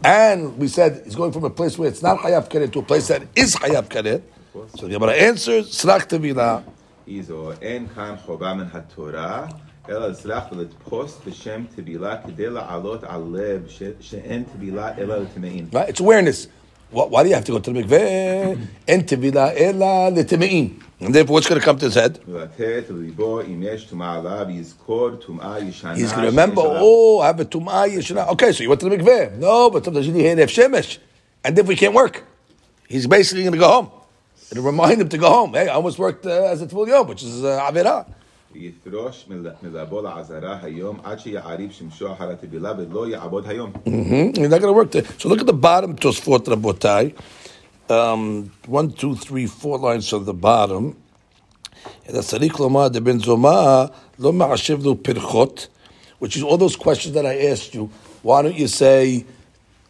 [0.04, 2.82] and we said he's going from a place where it's not Hayav Karet to a
[2.82, 4.22] place that is Hayav Karet.
[4.76, 6.64] So the Gemara answers Srach Tevila.
[7.06, 7.30] Is
[7.62, 9.60] en kan chobam in haTorah.
[9.89, 15.67] אלא לצלח ולתפוס בשם טבילה כדי לעלות על לב ש- שאין טבילה אלא לטמאים.
[15.73, 15.89] Right?
[15.89, 16.47] It's awareness.
[16.93, 18.57] Why, why do you have to go to the mikveh?
[18.87, 20.69] En tevila ela letemein.
[20.99, 22.19] And therefore, what's going to come to his head?
[22.27, 25.93] ולתת לליבו אם יש טומאה עליו, יזכור טומאה ישנה.
[25.95, 26.81] He's going to שיש remember, עליו.
[26.81, 28.27] oh, I have a tumah yeshana.
[28.33, 29.37] Okay, so you went to the mikveh.
[29.37, 30.97] No, but sometimes you need Erev Shemesh.
[31.43, 32.23] And if we can't work,
[32.87, 33.89] he's basically going to go home.
[34.51, 35.53] It'll remind him to go home.
[35.53, 38.05] Hey, I almost worked uh, as a Tvul Yom, which is uh, Avirah.
[38.55, 43.71] ויפרוש מל- מלבוא לעזרה היום עד שיעריב שמשו אחר הטבילה ולא יעבוד היום.
[43.73, 44.37] Mm-hmm.
[44.37, 45.05] You're not going to work there.
[45.17, 47.13] So look at the bottom, Tosfot Rabotai.
[47.89, 50.93] Um, one, two, three, four lines from the bottom.
[52.09, 53.85] אלא צריך לומר דבן זומא
[54.19, 55.67] לא מעשב לו פרחות,
[56.23, 57.89] which is all those questions that I asked you.
[58.23, 59.25] Why don't you say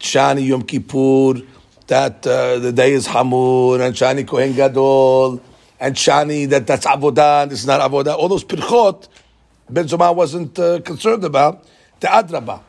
[0.00, 1.42] Shani Yom Kippur,
[1.88, 5.40] that uh, the day is Hamur, and Shani Kohen Gadol,
[5.79, 8.15] and shani that that's avodah and this is not avodah.
[8.17, 9.07] All those pirchot,
[9.69, 11.65] Ben Zoma wasn't uh, concerned about.
[11.99, 12.61] The adraba,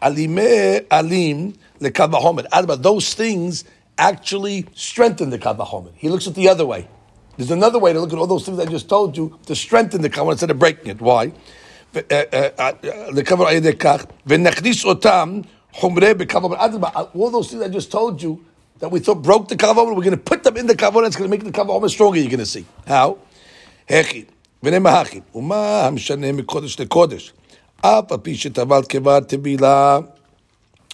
[0.00, 2.48] alime alim lekavahomer.
[2.48, 3.64] Adraba, those things
[3.98, 5.92] actually strengthen the kavahomer.
[5.94, 6.88] He looks at the other way.
[7.36, 10.02] There's another way to look at all those things I just told you to strengthen
[10.02, 11.00] the kavahomer instead of breaking it.
[11.00, 11.32] Why?
[11.94, 12.72] Uh, uh, uh,
[17.14, 18.44] all those things I just told you
[18.83, 21.15] that we thought broke the kavod, we're going to put them in the kavod, it's
[21.15, 22.65] going to make the kavod stronger, you're going to see.
[22.87, 23.17] How?
[23.89, 24.23] הכי,
[24.63, 27.33] ונאמר הכי, ומה המשנה מקודש לקודש?
[27.81, 29.99] אף על פי שטבלת כבר טבילה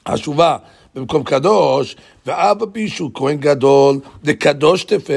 [0.07, 0.57] חשובה
[0.95, 1.95] במקום קדוש,
[2.25, 5.13] ואף על פי שהוא כהן גדול, לקדוש תפה,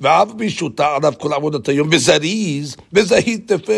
[0.00, 3.72] ואף על פי שהוא טע עליו כל עבודת היום, וזריז, וזהיר תפה,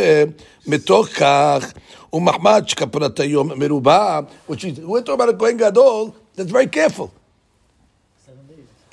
[0.67, 1.73] מתוך כך,
[2.13, 7.09] ומחמד שכפרת היום מרובה, which is, we're talking about a כהן גדול, that's very careful.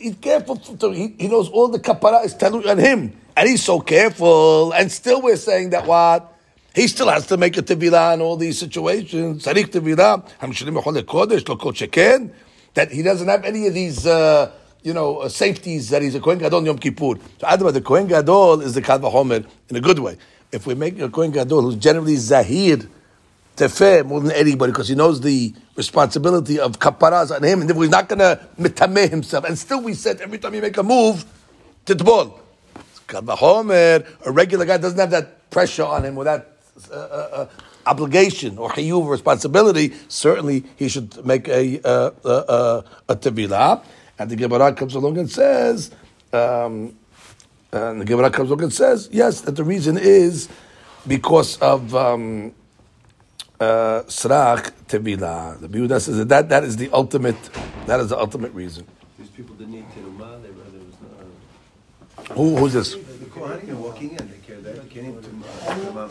[0.03, 3.63] He's careful, to, he, he knows all the kapara is telling on him, and he's
[3.63, 6.37] so careful, and still we're saying that what?
[6.75, 9.45] He still has to make a tevilah in all these situations.
[9.45, 12.33] Tzarich tevilah, hamshirim kodesh, lo sheken.
[12.75, 14.51] That he doesn't have any of these, uh,
[14.83, 17.15] you know, uh, safeties that he's a Kohen Gadol Yom Kippur.
[17.39, 20.19] So, Adama, the Kohen Gadol is the Kal Vahomer in a good way.
[20.51, 22.79] If we make a Kohen Gadol who's generally Zahir,
[23.57, 27.77] tefeh more than anybody because he knows the responsibility of kaparas on him, and if
[27.77, 30.83] he's not going to mitameh himself, and still we said every time you make a
[30.83, 31.25] move,
[31.87, 32.39] titbol.
[33.15, 36.57] A regular guy doesn't have that pressure on him or that
[36.91, 37.47] uh, uh, uh,
[37.85, 39.93] obligation or chiyuv responsibility.
[40.09, 43.85] Certainly, he should make a uh, uh, uh, a tevilah.
[44.19, 45.91] And the Gemara comes along and says.
[46.33, 46.97] Um,
[47.73, 50.49] and the Gemara comes along and says, yes, that the reason is
[51.07, 52.55] because of um,
[53.63, 55.61] Uh, srach tevila.
[55.61, 57.41] The Yehuda says that, that that is the ultimate.
[57.87, 58.85] That is the ultimate reason.
[59.17, 60.43] These people didn't need terumah.
[60.43, 62.35] They were there was no.
[62.35, 62.95] Who, who's this?
[62.95, 62.99] The
[63.35, 64.17] Kohanim are walking in.
[64.17, 64.83] They care that.
[64.83, 66.03] They can't even terumah.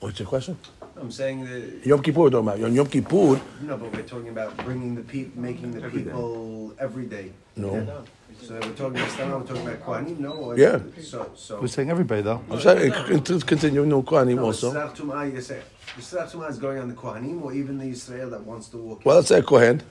[0.00, 0.06] Terumah.
[0.06, 0.08] Tivul Yom.
[0.08, 0.58] What's your question?
[1.00, 2.62] I'm saying that, Yom Kippur, we're talking about.
[2.64, 6.10] On Yom Kippur, No, but we're talking about bringing the people, making the Every day.
[6.10, 7.32] people every day.
[7.56, 8.04] no.
[8.40, 10.30] So we're talking about, we're talking about Kohanim, no?
[10.32, 10.78] Or- Yeah.
[11.02, 11.60] So, so.
[11.60, 12.40] We're saying everybody though.
[12.50, 14.72] I'm sorry, continue, continue, no, Kohanim No, also.
[14.72, 15.60] Srach Tumah, you say,
[15.96, 18.76] the Srach Tumah is going on the Kohanim or even the Israel that wants to
[18.76, 19.00] walk.
[19.04, 19.82] Well, let's say a Kohen.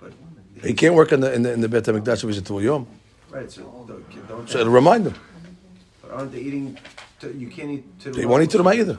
[0.00, 0.12] But,
[0.64, 2.62] He can't work in the in the, in the Beit Hamikdash if he's a Tul
[2.62, 2.84] Yom.
[3.30, 4.48] right, so don't, don't.
[4.50, 5.14] So it'll remind him.
[6.02, 6.76] But aren't they eating,
[7.20, 8.98] to- you can't eat to They won't eat Terumah either.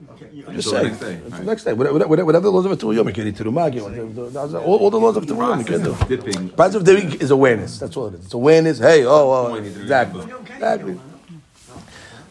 [0.00, 0.84] I'm just Until saying.
[0.88, 1.44] next day, right.
[1.44, 1.72] next day.
[1.72, 3.72] Whatever, whatever, whatever the laws of a Tul Yom, you can eat Terumah.
[3.74, 5.96] you want- All, all the laws of Tul Yom, you can do.
[6.08, 6.50] Dipping.
[6.50, 7.78] Price of the week is awareness.
[7.78, 8.26] That's all it is.
[8.26, 8.78] It's awareness.
[8.78, 11.00] Hey, oh, oh, When exactly, exactly.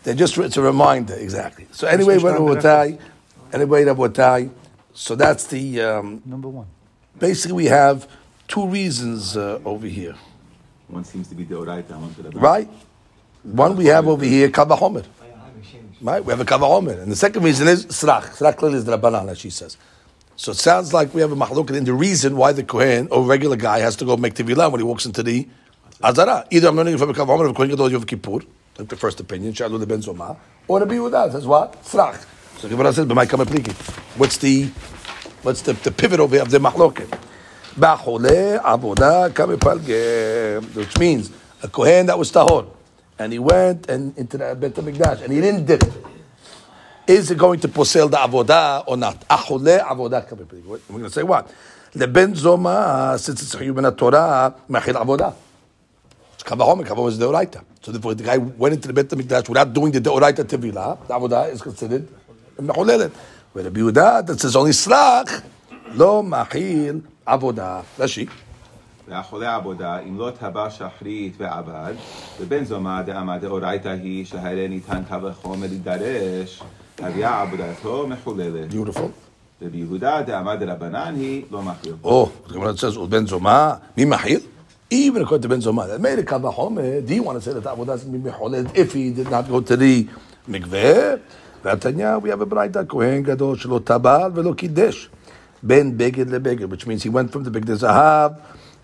[0.04, 1.68] They're just it's a reminder, exactly.
[1.72, 3.00] So anyway, Rabotai,
[3.52, 4.52] anyway, Rabotai.
[4.94, 6.68] So that's the um, Number one.
[7.20, 8.08] basically we have
[8.48, 10.16] two reasons uh, over here,
[10.88, 12.70] One seems to be the Oraita, one to the right?
[13.44, 15.04] One we have over here, Kavahomer.
[16.02, 18.24] Right, we have a Kavahomer, and the second reason is Srach.
[18.38, 19.78] Srach clearly is the Rabbanan, as she says.
[20.36, 23.24] So it sounds like we have a mahluk in the reason why the Kohen or
[23.24, 25.48] regular guy has to go make Tevilah when he walks into the
[26.04, 26.46] Azara.
[26.52, 28.40] Either I'm learning from a Kavahomer of Kohen Gadol Yom Kippur,
[28.78, 30.36] like the first opinion, Shalu the Ben Zoma,
[30.68, 31.82] or Rabbi Yehuda says what?
[31.86, 32.26] Srach.
[32.60, 33.72] So Gemara says, "B'may pliki."
[34.18, 34.66] What's the
[35.44, 37.08] what's the, the pivot over of the mahloket?
[37.76, 41.32] Ba'chole avoda palge, which means
[41.64, 42.68] a Kohen that was tahor,
[43.20, 45.84] and he went and into the Bet Hamikdash, and he didn't dip.
[47.08, 49.28] Is it going to posel the avodah or not?
[49.28, 50.30] Ahole avodah
[50.66, 51.52] We're going to say what?
[51.94, 55.36] The Ben Zoma, since it's human Torah, machil avodah.
[56.46, 57.64] Kavahomer, Kavahomer is the Oraita.
[57.82, 61.14] So therefore, the guy went into the Beit HaMikdash without doing the Deoraita Tevilah, the
[61.14, 62.08] Avodah is considered
[62.58, 63.12] Mechulelet.
[63.52, 65.44] Where Rabbi Yehuda, that says only Slach,
[65.94, 67.84] Lo Machil Avodah.
[67.98, 68.30] Rashi.
[69.08, 71.94] ואחולי עבודה, אם לא טבע שחרית ועבד,
[72.40, 76.64] ובן זומא דאמא דאורייתא היא שהרי ניתן קו החומר להידרש,
[77.00, 78.72] הביאה עבודתו מחוללת.
[78.72, 79.10] Beautiful.
[79.62, 81.62] רבי יהודה דאמא דרבנן היא לא.
[82.04, 84.44] Oh, the Gemara says, Ben Zoma, Mi Machil.
[84.90, 87.64] Even according to Ben Zoma, that made a Kavahomer, do you want to say that
[87.64, 90.08] going to be Mechulelet if he did not go to the
[90.48, 91.20] Mikveh?
[91.64, 95.08] V'atanya, we have a Braita, Kohen Gadol, Shelo Tabal, Velo Kiddush.
[95.64, 98.40] Ben Beged LeBeged, which means he went from the Big Zahav,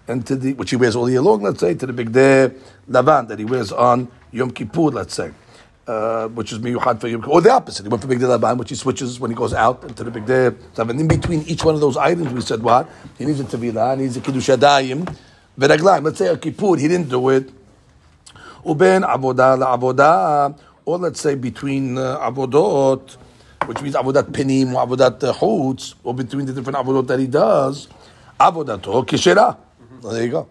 [0.07, 2.51] and to the, which he wears all year long, let's say, to the Big day
[2.89, 5.31] Lavan, that he wears on Yom Kippur, let's say.
[5.87, 7.83] Uh, which is miyuchad for Yom Kippur, or the opposite.
[7.83, 10.11] He went for Big Day Laban, which he switches when he goes out into the
[10.11, 10.51] Big Day.
[10.77, 12.87] And in between each one of those items, we said what?
[13.17, 15.13] He needs a Tevilah, he needs a Kiddush Adayim,
[15.57, 16.03] Veraglaim.
[16.03, 17.49] Let's say a Kippur, he didn't do it.
[18.63, 23.17] Uben Avodah la'avodah, or let's say between uh, Avodot,
[23.65, 27.25] which means Avodat Penim or Avodat uh, Chutz, or between the different Avodot that he
[27.27, 27.87] does,
[28.39, 29.57] Avodato Kishera.
[30.01, 30.47] Well, there you go.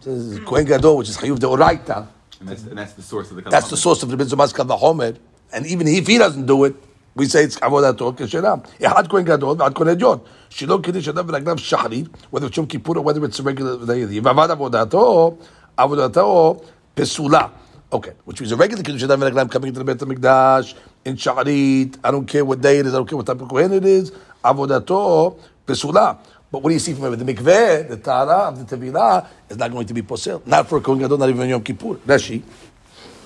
[0.00, 2.08] So This is Kohen Gadol, which is Chayuv de Oraita.
[2.40, 4.52] And that's, and that's the source of the That's the source of the Ben Zoma's
[4.52, 5.16] Kavahomer.
[5.52, 6.74] And even if he doesn't do it,
[7.14, 8.64] we say it's Avodato Kishera.
[8.78, 10.24] Ehad Kohen Gadol, Ehad Kohen Ediot.
[10.48, 14.06] Shilo Kiddush Adav V'Raglav Shachrit, whether it's Yom Kippur or whether it's a regular day.
[14.06, 15.36] Yivavad Avodato,
[15.76, 16.64] Avodato
[16.96, 17.50] Pesula.
[17.92, 20.74] Okay, which means a regular Kiddush Adav V'Raglav coming into the Beit HaMikdash,
[21.04, 23.48] in Shachrit, I don't care what day it is, I don't care what type of
[23.48, 26.18] Kohen it is, Avodato Pesula.
[26.50, 27.16] But what do you see from it?
[27.16, 30.46] The mikveh, the tara of the tevilah is not going to be posel.
[30.46, 31.96] Not for a kohen gadol, not even Yom Kippur.
[32.06, 32.42] Rashi.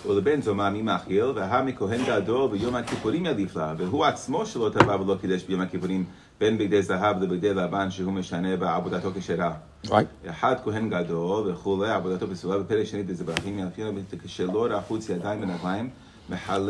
[0.07, 5.01] ולבן זומא מי מאכיל, והא מכהן גדול ביום הכיפורים יליף לה, והוא עצמו שלא טבע
[5.01, 6.05] ולא קידש ביום הכיפורים,
[6.41, 9.53] בין בגדי זהב לבגדי לבן שהוא משנה בעבודתו כשרה.
[9.87, 10.31] Right?
[10.31, 13.91] אחד כהן גדול וכולי, עבודתו פסולה, בפרק שני דזבחים ילכינו,
[14.25, 15.91] כשלא רחוץ ידיים ונגליים, מחלל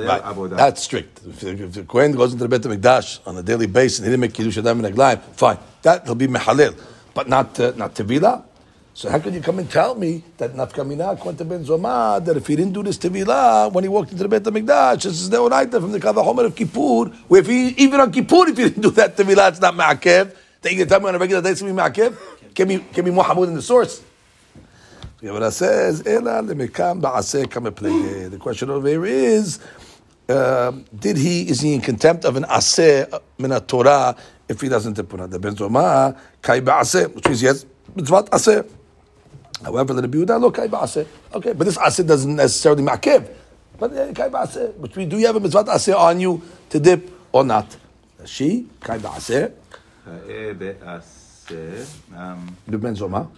[0.07, 0.49] Right.
[0.57, 1.21] That's strict.
[1.27, 4.11] If, if the Kohen goes into the Beit HaMikdash on a daily basis and he
[4.11, 5.59] didn't make Kiddush Adam and Aglaim, fine.
[5.83, 6.79] That will be Mehalil,
[7.15, 8.45] but not, uh, not Tevilah.
[8.95, 12.47] So how could you come and tell me that nafkamina kwanta ben zoma that if
[12.47, 15.39] he didn't do this tevilah when he walked into the Beit Hamikdash, this is the
[15.39, 18.83] oraita from the Kavahomer of Kippur, where if he, even on Kippur, if he didn't
[18.83, 20.37] do that tevilah, it's not ma'akev.
[20.61, 22.55] Then you can tell me on a regular day it's going to be ma'akev?
[22.55, 24.03] Can be, can be more in the source.
[25.23, 29.61] Yavana says, Ela lemekam ba'aseh The question over here is,
[30.29, 34.17] uh, did he, is he in contempt of an aseh uh, min Torah
[34.49, 35.31] if he doesn't tipuna?
[35.31, 38.69] The Ben Zoma, kai ba'aseh, which means yes, mitzvat aseh.
[39.63, 41.07] However, the Rabbi Yehuda, look, kai ba'aseh.
[41.35, 43.29] Okay, but this aseh doesn't necessarily ma'akev.
[43.79, 46.81] But eh, kai ba'aseh, which means do you have a mitzvat aseh on you to
[46.81, 47.77] dip or not?
[48.25, 49.53] She, kai ba'aseh.
[50.05, 51.87] Kai ba'aseh.
[52.17, 53.29] Um, the Ben Zoma.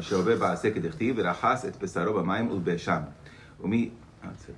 [0.00, 3.00] שעובר בעשה כדכתיב, ורחס את בשרו במים ולבשם.
[3.60, 3.88] ומי...
[4.24, 4.54] אה, בסדר.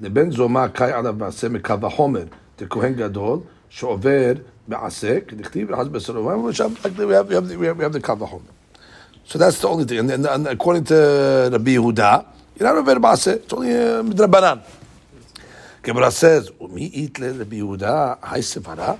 [0.00, 2.24] לבן זומא קאי עליו מעשה מקו החומר,
[2.60, 4.32] לכהן גדול, שעובר
[4.68, 7.92] בעשה, כדכתיב, רחז בסרו מים, ושם we have, we have, the- we have, we have
[7.92, 8.50] the קו החומר.
[9.28, 9.98] So that's the only thing.
[9.98, 12.24] And, and, and according to Rabbi Yehuda,
[12.56, 14.58] you're not עובר בעשה, it's only uh, מדרבנן.
[15.86, 18.98] Gemara says, "Mi eat le Rabbi Yehuda hay sevara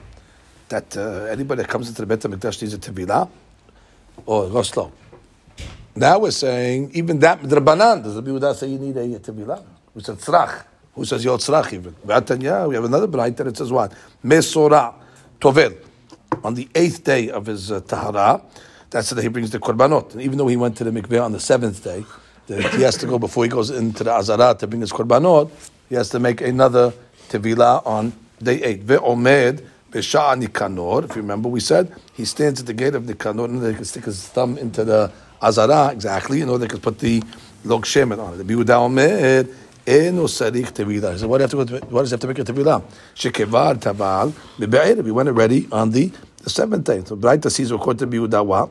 [0.69, 3.29] that uh, anybody that comes into the Bet Hamikdash needs a tevilah."
[4.25, 4.93] Or go slow.
[5.96, 9.64] Now we're saying even that Drabanan does Rabbi Yehuda say you need a tevilah?
[9.94, 10.64] Who said tzrach?
[10.96, 11.94] Who says yot tzrach even?
[12.06, 13.94] V'atanya we have another bright that it says what?
[14.24, 14.94] Mesora
[15.40, 15.78] tovel
[16.46, 18.42] on the eighth day of his uh, tahara.
[18.90, 20.14] That's the day he brings the korbanot.
[20.14, 22.06] And even though he went to the mikveh on the seventh day,
[22.48, 25.52] he has to go before he goes into the azara to bring his korbanot.
[25.90, 26.94] He has to make another
[27.28, 28.86] tevilah on day eight.
[28.86, 31.04] Ve'omed b'sha'a nikanor.
[31.04, 33.84] If you remember, we said he stands at the gate of Nikanor and he can
[33.84, 37.22] stick his thumb into the azara exactly in order they can put the
[37.64, 38.38] log shemen on it.
[38.38, 39.56] The biuda omed.
[39.86, 41.14] Eno sarich tevilah.
[41.14, 42.84] He said, "What do you have to have to make a tevilah?
[43.16, 45.04] Shekevar taval bebe'erev.
[45.04, 46.12] He went already on the,
[46.44, 47.04] the seventh day.
[47.04, 48.70] So Braita sees according to Biudawa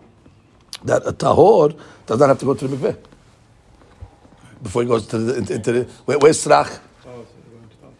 [0.84, 2.96] that a tahor does not have to go to the mikveh
[4.62, 6.78] before he goes to the into, the where, where's srach?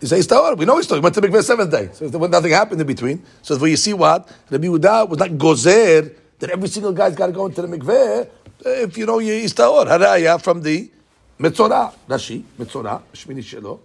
[0.01, 0.57] He says tahor.
[0.57, 0.95] We know he's tahor.
[0.95, 3.25] He went to the mikveh seventh day, so nothing happened in between.
[3.43, 7.27] So where you see what Rabbi Yehuda was not gozer that every single guy's got
[7.27, 8.29] to go into the mikveh
[8.65, 9.87] if you know he's tahor.
[9.87, 10.91] Haraya from the
[11.39, 11.93] mitzorah.
[12.09, 13.81] Rashi mitzorah shmini shelo.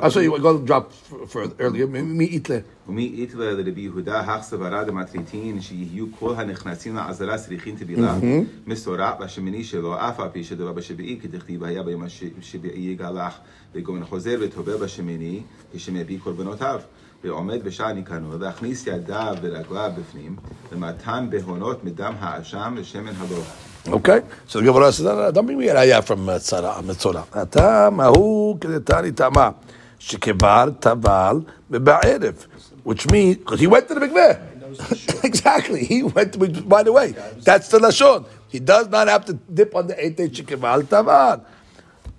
[0.00, 1.86] Oh, so you go drop f- further earlier.
[1.86, 2.62] Mi itle.
[2.88, 8.18] ומי איתלה לרבי יהודה, הך סברה דמטריטין, שיהיו כל הנכנסים לעזרה צריכים טבילה,
[8.66, 12.02] מסורה בשמיני שלו, אף על פי שדבר בשביעי, כדכתיב היה ביום
[12.38, 13.38] השביעי יגלח,
[13.74, 15.42] וגורן חוזר וטובל בשמיני,
[15.74, 16.80] כשמביא קורבנותיו.
[17.24, 20.36] ועומד בשעה ניקנור, להכניס ידיו ורגליו בפנים,
[20.72, 23.42] למתן בהונות מדם האשם ושמן הלא.
[23.88, 27.24] Okay, so the Gemara says, no, no, don't bring me a from Tzara, Metzora.
[27.32, 29.54] Ata mahu kedetani tama,
[30.00, 32.34] shekebar taval beba'erev,
[32.82, 35.24] which means, because he went to the mikveh.
[35.24, 38.26] exactly, he went to, by the way, that's the Lashon.
[38.48, 41.44] He does not have to dip on the ete shekebar taval.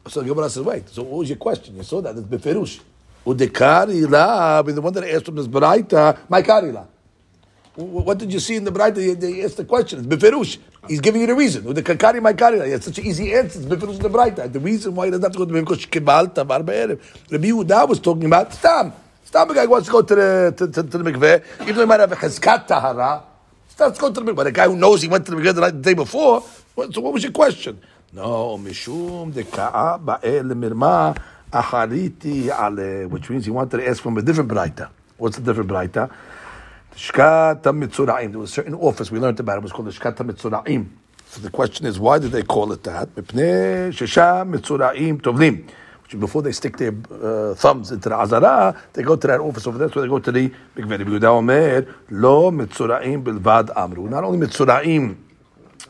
[0.08, 1.76] So the Gemara says, wait, so what was your question?
[1.76, 2.80] You saw that, it's beferush.
[3.26, 6.88] Udekari la, the one that asked from this Baraita, my karila.
[7.78, 8.96] What did you see in the Braita?
[9.20, 10.00] They- asked the question.
[10.00, 10.58] It's Beferush.
[10.88, 11.64] He's giving you the reason.
[11.64, 12.60] With the Kakari Maikari.
[12.74, 13.60] It's such an easy answer.
[13.60, 14.52] It's Beferush in the Braita.
[14.52, 17.00] The reason why he doesn't have to go to the because Kibal Tabar Be'erev.
[17.32, 18.92] Rabbi Yehuda was talking about Stam.
[19.24, 21.86] Stam, guy wants to go to the, to, to, to the mikveh, even though he
[21.88, 23.24] might have a Cheskat Tahara.
[23.78, 24.36] Let's go to the mikveh.
[24.36, 26.42] But a guy who knows he went to the mikveh the, night, the day before,
[26.74, 27.80] what, so what was your question?
[28.14, 31.16] No, Mishum Deka'a Ba'el Mirma
[31.52, 34.90] Achariti Ale, which means he wanted to ask from a different Braita.
[35.18, 36.10] What's the different Braita?
[36.98, 38.32] Shkat Mitzura'im.
[38.32, 39.58] There was a certain office we learned about.
[39.58, 40.88] It was called the Shkat Mitzura'im.
[41.28, 43.14] So the question is, why did they call it that?
[43.14, 45.70] Shesha Mitzura'im Tovlim.
[46.20, 49.78] Before they stick their uh, thumbs into the Azara, they go to that office over
[49.78, 49.92] there.
[49.92, 51.04] So they go to the Mikveh.
[51.04, 54.10] Yehuda Omer, Lo Mitzura'im Bilvad Amru.
[54.10, 55.18] Not only Mitzura'im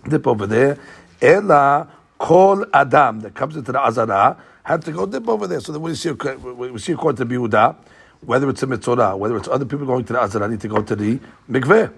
[0.09, 0.77] dip over there,
[1.21, 5.61] Ela Kol Adam that comes into the Azara have to go dip over there.
[5.61, 7.75] So then we see, we see according to Yehuda,
[8.21, 10.81] whether it's a mitzvah, whether it's other people going to the Azara, need to go
[10.81, 11.93] to the mikveh.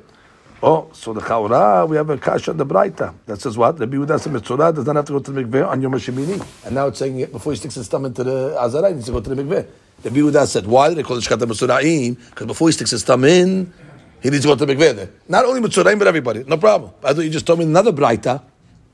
[0.62, 3.78] Oh, so the Chaura, we have a kasha on the Braita that says what?
[3.78, 6.66] The Yehuda says mitzvah does not have to go to the mikveh on Yom HaShemini.
[6.66, 9.14] And now it's saying before he sticks his thumb into the Azara, he needs to
[9.14, 9.66] go to the mikveh.
[10.02, 12.18] The Yehuda said, why did they call it Shkat Mitzvahim?
[12.30, 13.74] Because before he sticks his thumb in,
[14.22, 15.10] he needs to go to the mikveh there.
[15.30, 16.44] Not only mitzvahim, but everybody.
[16.44, 16.92] No problem.
[17.06, 18.42] I thought you just told me another Braita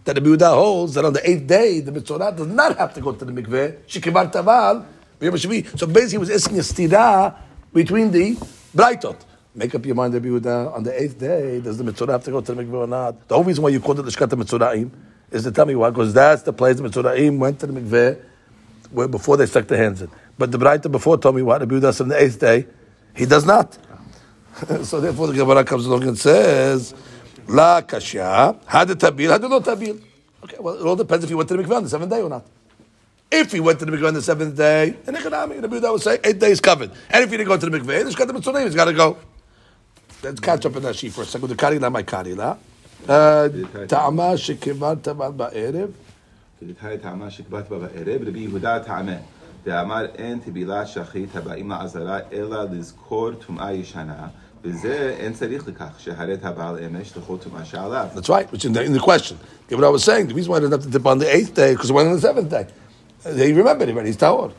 [0.03, 3.01] that the Yehuda holds that on the eighth day, the mitzvah does not have to
[3.01, 3.85] go to the mikveh.
[3.88, 4.85] Shikivar Taval.
[5.19, 7.36] So basically, he was asking a stira
[7.73, 8.36] between the
[8.75, 9.17] Braitot.
[9.58, 12.32] Make up your mind, Rabbi Yehuda, on the eighth day, does the mitzvah have to
[12.32, 13.25] go to the mikveh or not?
[13.30, 14.91] The only reason why you called it the Shkat Mitzvahim
[15.32, 18.21] is to tell me why, because that's the place the Mitzvahim went to the mikveh
[18.91, 20.10] where, before they stuck their hands in.
[20.38, 21.62] But the Braita before told me what?
[21.62, 22.67] Rabbi Yehuda on the eighth day,
[23.15, 23.78] he does not.
[24.84, 26.93] so therefore the Gemara comes along and says,
[27.47, 30.04] La kasha, had the tabil, had no tabil.
[30.43, 32.21] Okay, well, it all depends if you went to the mikveh on the seventh day
[32.21, 32.45] or not.
[33.34, 36.02] If he went to the mikveh on the seventh day, then economic, the Buddha would
[36.02, 36.90] say eight days covered.
[37.10, 38.92] And if he didn't go to the mikveh, he's got the mitzvah, he's got to
[38.92, 39.16] go.
[40.22, 41.48] Let's catch up in that sheet for a second.
[41.48, 42.58] The karila, my karila.
[43.88, 45.92] Ta'ama shekivar tamal ba'erev.
[46.60, 49.16] כדתאי טעמה שקבעת בה בערב, רבי יהודה טעמה.
[49.66, 54.28] ואמר אין טבילה שחית הבאים לעזרה אלא לזכור טומאה ישנה,
[54.64, 58.06] וזה אין צריך לכך, שהרי הבעל אמש לכל טומאה שעליו.
[58.14, 59.38] That's right, which in the, in the question.
[59.70, 61.54] What I was saying, the reason why I didn't have to dip on the eighth
[61.54, 62.66] day, because it went on the seventh day.
[63.24, 64.50] He remembered already, he's tahor.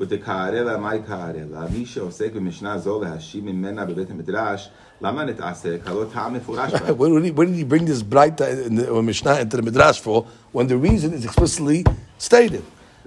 [0.00, 1.66] ודקהרלה מהי קהרלה?
[1.72, 4.68] מי שעוסק במשנה זו להשיב ממנה בבית המדרש,
[5.00, 5.78] למה נתעסק?
[5.86, 6.78] הלא טעם מפורש בה.
[6.78, 9.62] Where did, he, where did he bring this bright in the or Mishnah into the
[9.62, 11.84] Midrash for when the reason is explicitly
[12.18, 12.62] stated?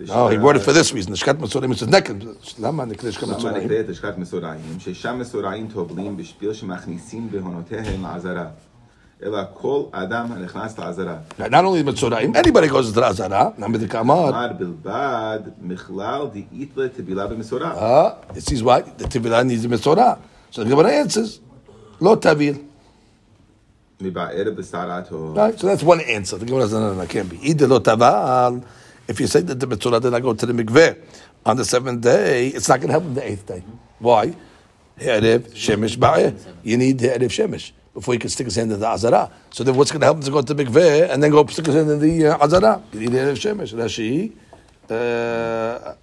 [0.08, 1.12] No, he wrote it for this reason.
[1.12, 2.60] The Shkat Masorim is neked.
[2.60, 3.64] Lama neked Shkat למה Masorim.
[3.64, 4.80] נקראת לשכת מסורעים?
[4.80, 8.48] ששם מסורעים טובלים בשביל שמכניסים בהונותיהם לעזרה.
[9.21, 9.33] not
[11.65, 13.55] only the Mitzoraim, anybody goes to Azara.
[13.57, 14.33] Number the Kamar.
[17.77, 20.19] Ah, this is why the Tevilah needs the Mitzorah.
[20.51, 21.41] So the Gemara answers,
[22.01, 22.67] Lo Tavil.
[24.01, 26.37] Right, so that's one answer.
[26.37, 27.39] The Gemara says, no, no, no, can't be.
[27.49, 28.65] Either Lo Taval.
[29.07, 30.97] If you say that the Mitzorah did not go to the mikveh
[31.47, 33.63] on the seventh day, it's not going to happen the eighth day.
[34.01, 34.35] Why?
[34.99, 36.35] Erev Shemesh Ba'eh.
[36.63, 39.31] You need the Erev Shemesh before he could stick his hand in the Azara.
[39.51, 41.47] So then what's going to help him to go to the mikveh and then go
[41.47, 42.83] stick his hand in the uh, Azara?
[44.91, 45.95] Uh,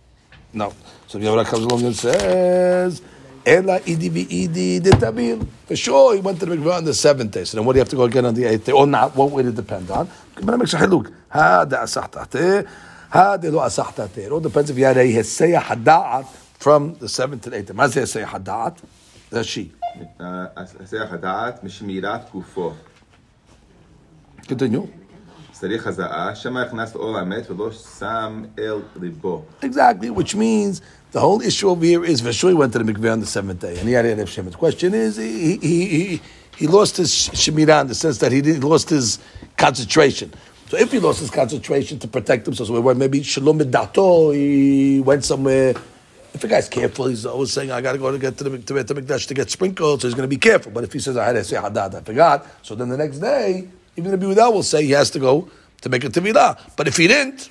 [0.54, 0.74] no.
[1.08, 3.02] So the Yavra comes along and says,
[3.46, 5.48] Ela idi.
[5.68, 7.44] For sure, he went to the mikveh on the seventh day.
[7.44, 8.72] So then what do you have to go again on the eighth day?
[8.72, 9.16] Or not?
[9.16, 10.08] What would it depend on?
[13.12, 13.66] Ha de lo.
[13.66, 16.26] It all depends if you had a heseyah hadat
[16.60, 17.74] from the seventh to the eighth day.
[17.74, 19.46] Mazeh heseyah hadat.
[19.46, 19.72] she.
[19.91, 20.07] she.
[20.57, 22.73] הסח הדעת משמירת גופו.
[24.43, 24.87] Continue.
[25.53, 29.45] צריך הזעה, שמא הכנס לאור האמת ולא שם אל ליבו.
[29.63, 30.81] Exactly, which means
[31.13, 33.79] the whole issue over here is Veshui went to the mikveh on the seventh day,
[33.79, 34.51] and he had Erev Shemet.
[34.53, 36.21] The question is, he, he, he,
[36.59, 39.19] he lost his Shemirah in the sense that he did, lost his
[39.57, 40.31] concentration.
[40.69, 45.01] So if he lost his concentration to protect himself, so where maybe Shalom Dato, he
[45.01, 45.75] went somewhere.
[46.34, 48.58] if a guy's careful, he's always saying, I got to go to get to the
[48.58, 50.72] to, Beit HaMikdash to get sprinkled, so he's going to be careful.
[50.72, 53.20] But if he says, I had to say Hadad, I forgot, so then the next
[53.20, 53.68] day,
[53.98, 55.50] even the Biudah will say he has to go
[55.82, 56.76] to make a Tevilah.
[56.78, 57.50] But if he didn't,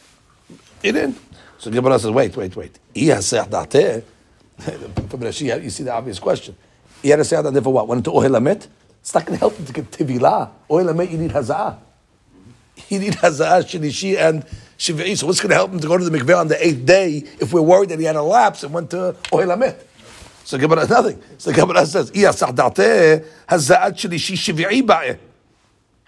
[0.83, 1.19] he didn't.
[1.59, 2.79] So the Gemara says, wait, wait, wait.
[2.95, 3.29] He has.
[3.29, 3.45] From
[5.21, 6.57] Rashi, you see the obvious question.
[7.03, 7.87] He had a Seach Dateh for what?
[7.89, 8.67] Went into Ohel?
[9.01, 10.51] It's not going to help him to get Tevilah.
[10.71, 11.79] Ohel you need Hazah.
[12.89, 14.45] You need Hazah, Shinishi, and
[14.81, 17.19] so what's going to help him to go to the mikveh on the eighth day
[17.39, 19.79] if we're worried that he had a lapse and went to Ohel Amit?
[20.43, 21.23] So Gemara nothing.
[21.37, 25.19] So Gemara says, "Iya sa'date haza'at shlishi shiv'i ba'e."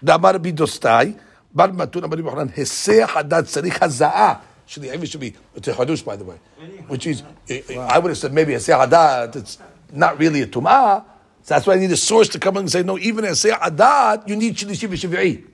[0.03, 1.15] Damar bidostai
[1.53, 3.71] bar matun amari b'chanan heseh hadat hazaa.
[3.77, 4.41] haza'ah.
[4.67, 6.39] Shli'avi should be it's a hadush, by the way,
[6.87, 7.87] which is wow.
[7.91, 9.35] I would have said maybe heseh hadat.
[9.35, 9.59] It's
[9.91, 11.05] not really a tumah.
[11.43, 14.27] So that's why I need a source to come and say, no, even heseh hadat,
[14.27, 15.52] you need shlishi v'shiv'i.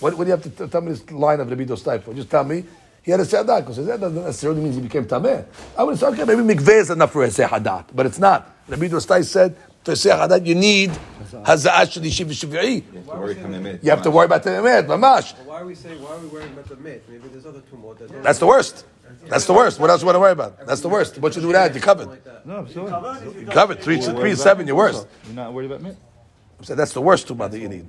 [0.00, 2.14] What, what do you have to t- tell me this line of Rabbi Dostai for?
[2.14, 2.64] Just tell me,
[3.02, 5.44] he had a se'adat, because that doesn't necessarily mean he became tameh.
[5.76, 8.54] I would say, okay, maybe mikveh is enough for a se'adat, but it's not.
[8.68, 10.90] Rabbi Dostai said, to a se'adat, you need
[11.32, 12.84] haza'at shlishi v'shiv'i.
[12.92, 13.82] You have to worry from the mid.
[13.82, 15.34] You have to worry about the emet, mamash.
[15.44, 17.02] Why are we saying, why are we worrying about the myth?
[17.08, 18.22] Maybe there's other tumor that.
[18.22, 18.84] That's the worst.
[19.26, 19.80] That's the worst.
[19.80, 20.66] What else you want to worry about?
[20.66, 21.18] That's the worst.
[21.18, 21.74] What you do with that?
[21.74, 22.20] You covered.
[22.44, 23.40] No, I'm sorry.
[23.40, 23.80] You covered.
[23.80, 24.34] Three, three
[24.64, 25.06] you're worst.
[25.24, 25.96] You're not worried about me?
[26.62, 27.86] So that's the worst tumah that you need.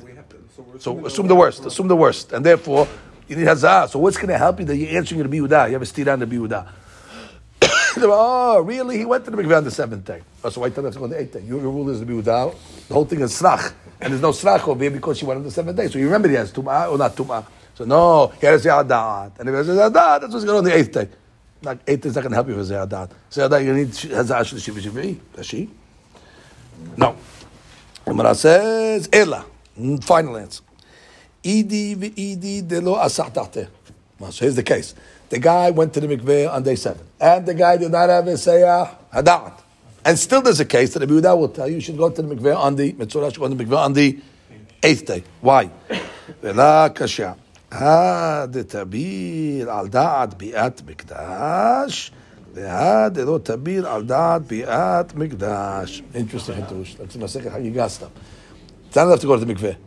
[0.80, 1.66] So assume the worst.
[1.66, 2.32] Assume the worst.
[2.34, 2.88] And therefore,
[3.28, 3.90] you need hazah.
[3.90, 5.68] So what's going to help you that you're answering the biudah?
[5.68, 6.68] You have a stira on the biudah.
[7.98, 8.98] oh, really?
[8.98, 10.22] He went to the mikveh on the seventh day.
[10.44, 11.42] Oh, so why tell us to go on the eighth day?
[11.42, 12.56] Your, your rule is the biudah.
[12.88, 13.74] The whole thing is srach.
[14.02, 15.88] And there's no srach over here because she went on the seventh day.
[15.88, 17.46] So you remember he has tumah or not tumah.
[17.76, 19.40] So no, he has adat.
[19.40, 21.10] And if he has adat, that's what's going on the eighth day.
[21.62, 23.12] Like eighth day is not going to help you with adat.
[23.30, 25.20] So adat, you need hazah shlishi v'shiv'i.
[25.34, 25.70] Does she?
[26.98, 27.16] No.
[28.06, 29.46] Gemara says, Ela.
[30.02, 30.64] Final answer.
[31.44, 31.96] Idi
[32.66, 33.68] asatate.
[34.20, 34.94] So here's the case.
[35.30, 37.06] The guy went to the mikveh on day seven.
[37.20, 39.54] And the guy did not have a sayah hadat.
[40.04, 42.22] And still there's a case that Rabbi Yehuda will tell you you should go to
[42.22, 44.20] the mikveh on the mitzvah, go to the mikveh on the
[44.84, 45.24] eighth day.
[45.42, 45.70] Why?
[46.42, 47.38] V'la kasha.
[47.72, 52.12] הדתביר the דעת ביאת מקדש,
[52.54, 56.04] והדלא תביר על דעת ביאת מקדש.
[56.16, 57.52] אינטרסטינג חידוש, זה מסכת
[58.90, 59.78] it's not enough to go to the mikveh.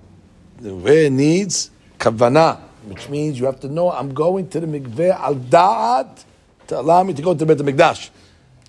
[0.61, 5.11] The mikveh needs kavanah, which means you have to know I'm going to the mikveh
[5.11, 6.23] al da'at
[6.69, 8.11] to allow me to go to the Beit HaMikdash.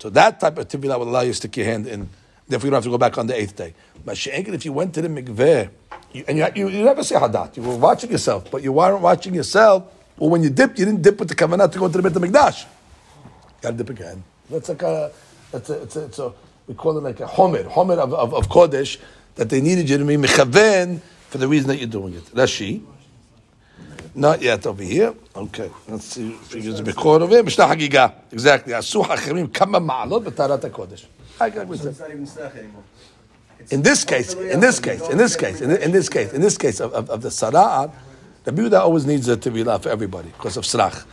[0.00, 2.08] So that type of tefillah will allow you to stick your hand in.
[2.48, 3.74] Therefore, you don't have to go back on the eighth day.
[4.04, 5.70] But she'enkin, if you went to the mikveh,
[6.12, 9.02] you, and you, you, you never say hadat, you were watching yourself, but you weren't
[9.02, 9.84] watching yourself,
[10.18, 12.12] or when you dipped, you didn't dip with the kavanah to go to the Beit
[12.12, 12.64] HaMikdash.
[12.64, 13.30] You
[13.62, 14.24] got to dip again.
[14.50, 15.12] That's like a,
[15.52, 16.32] that's a, it's a, it's a,
[16.66, 18.98] we call it like a homer, homer of, of, of Kodesh,
[19.34, 22.24] that they needed you to be mechaven for the reason that you're doing it.
[22.26, 22.82] Rashi.
[24.14, 25.14] Not yet over here.
[25.34, 25.70] Okay.
[25.88, 27.42] Let's see if use a record over here.
[27.42, 28.14] Mishnah Hagigah.
[28.30, 28.72] Exactly.
[28.72, 31.06] Asu hachemim kama ma'alot b'tarat HaKodesh.
[31.40, 31.88] I agree with that.
[31.90, 32.84] It's not even snach anymore.
[33.70, 36.58] In this case, in this case, in this case, in, in this case, in this
[36.58, 37.92] case of, of, of the sara'at,
[38.44, 41.04] the Biuda always needs a tevilah for everybody because of srach.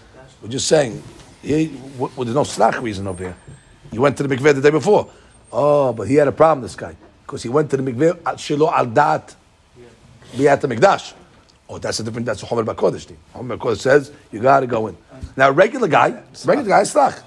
[0.42, 1.02] We're just saying,
[1.42, 3.38] he, well, there's no srach reason over here.
[3.92, 5.10] You went to the mikveh the day before.
[5.52, 6.96] Oh, but he had a problem, this guy,
[7.32, 9.34] because he went to the mikveh at shilo al dat
[10.36, 11.14] biyat mikdash.
[11.70, 12.26] Oh, that's a different.
[12.26, 13.18] That's a Homer Bakodesh thing.
[13.32, 14.98] Homer Bakodesh says you got to go in.
[15.38, 17.24] Now, regular guy, regular guy, is srach.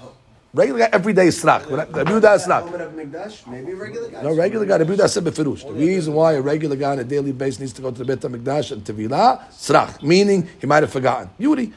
[0.53, 1.67] Regular guy every day is srach.
[1.67, 2.65] Rabbi Yehuda is srach.
[2.65, 4.21] Moment of Mikdash, maybe regular guy.
[4.21, 4.77] No regular guy.
[4.77, 5.63] Rabbi Yehuda said befirush.
[5.63, 8.05] The reason why a regular guy on a daily basis needs to go to the
[8.05, 11.31] Beit Hamikdash and Tevilah, srach, meaning he might have forgotten.
[11.39, 11.73] Yuri.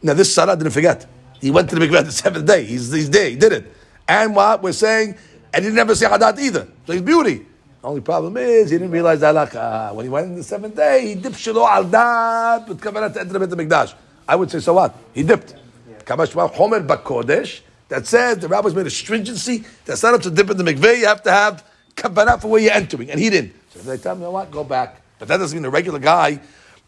[0.00, 1.06] Now this Sarah didn't forget.
[1.40, 2.62] He went to the mikveh the seventh day.
[2.64, 3.28] He's, he's there.
[3.30, 3.72] He did it.
[4.06, 5.16] And what we're saying,
[5.52, 6.68] and he didn't ever say hadat either.
[6.86, 7.46] So he's beauty.
[7.84, 9.94] Only problem is he didn't realize the halakha.
[9.94, 13.24] When he went in the seventh day, he dipped shelo al dat with to enter
[13.24, 13.94] the Beit Hamikdash.
[14.28, 14.96] I would say so what?
[15.12, 15.56] He dipped.
[16.04, 20.48] Kamash Homer Bakodesh that says the rabbis made a stringency that's not up to dip
[20.50, 20.98] in the mikveh.
[20.98, 21.64] You have to have
[21.96, 23.52] kavanah for where you're entering, and he didn't.
[23.70, 24.50] So they tell him, you know what?
[24.50, 25.02] Go back.
[25.18, 26.40] But that doesn't mean the regular guy.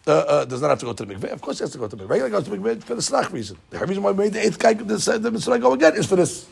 [0.07, 1.33] Uh, uh, does not have to go to the mikveh.
[1.33, 2.11] Of course, he has to go to the mikveh.
[2.11, 3.57] Regular goes to the mikveh for the slach reason.
[3.71, 4.85] The reason why we made the eighth guy the,
[5.19, 6.47] the mitzvah go again is for this.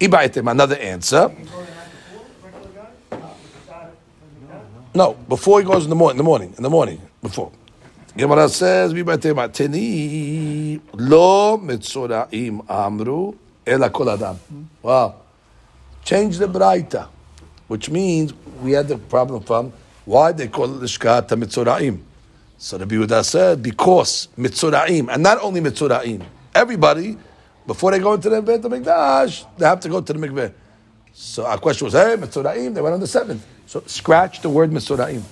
[0.00, 1.34] Ibaitim, another answer.
[4.98, 6.16] No, before he goes in the morning.
[6.16, 6.52] In the morning.
[6.56, 7.00] In the morning.
[7.22, 7.52] Before.
[8.16, 13.32] Gemara says, ateni lo mitzoraim amru
[13.64, 14.36] ela kol adam."
[14.82, 15.14] Wow.
[16.04, 17.06] Change the braita,
[17.68, 19.72] which means we had the problem from
[20.04, 22.00] why they call it lishkat mitzoraim.
[22.56, 26.24] So the Yehuda said because mitzoraim, and not only mitzoraim,
[26.56, 27.16] everybody
[27.68, 30.52] before they go into the Beit Hamikdash, they have to go to the mikveh.
[31.12, 33.46] So our question was, hey, mitzoraim, they went on the seventh.
[33.68, 35.22] So scratch the word mitzoraim,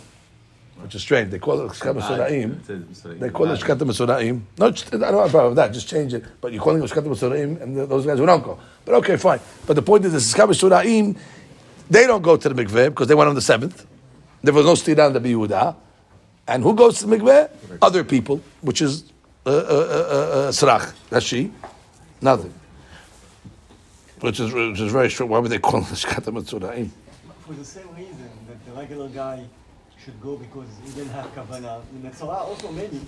[0.82, 1.30] which is strange.
[1.30, 3.18] They call it lishkat mitzoraim.
[3.18, 4.42] They call it shkat mitzoraim.
[4.58, 5.72] No, just, I don't have a problem with that.
[5.72, 6.22] Just change it.
[6.38, 8.58] But you're calling it shkat mitzoraim, and those guys who don't go.
[8.84, 9.40] But okay, fine.
[9.66, 11.16] But the point is, the shkat mitzoraim,
[11.88, 13.86] they don't go to the mikveh because they went on the seventh.
[14.42, 15.74] There was no stira in the Yehuda.
[16.46, 17.78] And who goes to the mikveh?
[17.80, 19.04] Other people, which is
[19.46, 20.92] uh, uh, uh, uh, srach.
[21.08, 21.50] That's she.
[22.20, 22.52] Nothing.
[24.20, 25.30] Which is, which is very short.
[25.30, 26.90] Why would they call it shkat mitzoraim?
[27.46, 28.25] For the same reason that the
[28.76, 29.44] regular guy
[30.04, 31.80] should go because he didn't have kavanah.
[32.02, 33.00] The Metzorah also maybe.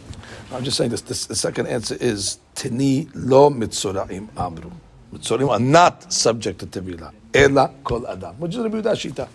[0.53, 1.27] I'm just saying this, this.
[1.27, 4.71] The second answer is tini lo mitzoraim amru.
[5.13, 7.13] Mitzoraim are not subject to tevilah.
[7.35, 8.35] Ela kol adam.
[8.39, 9.29] Which is Rabbi Yehuda Shita.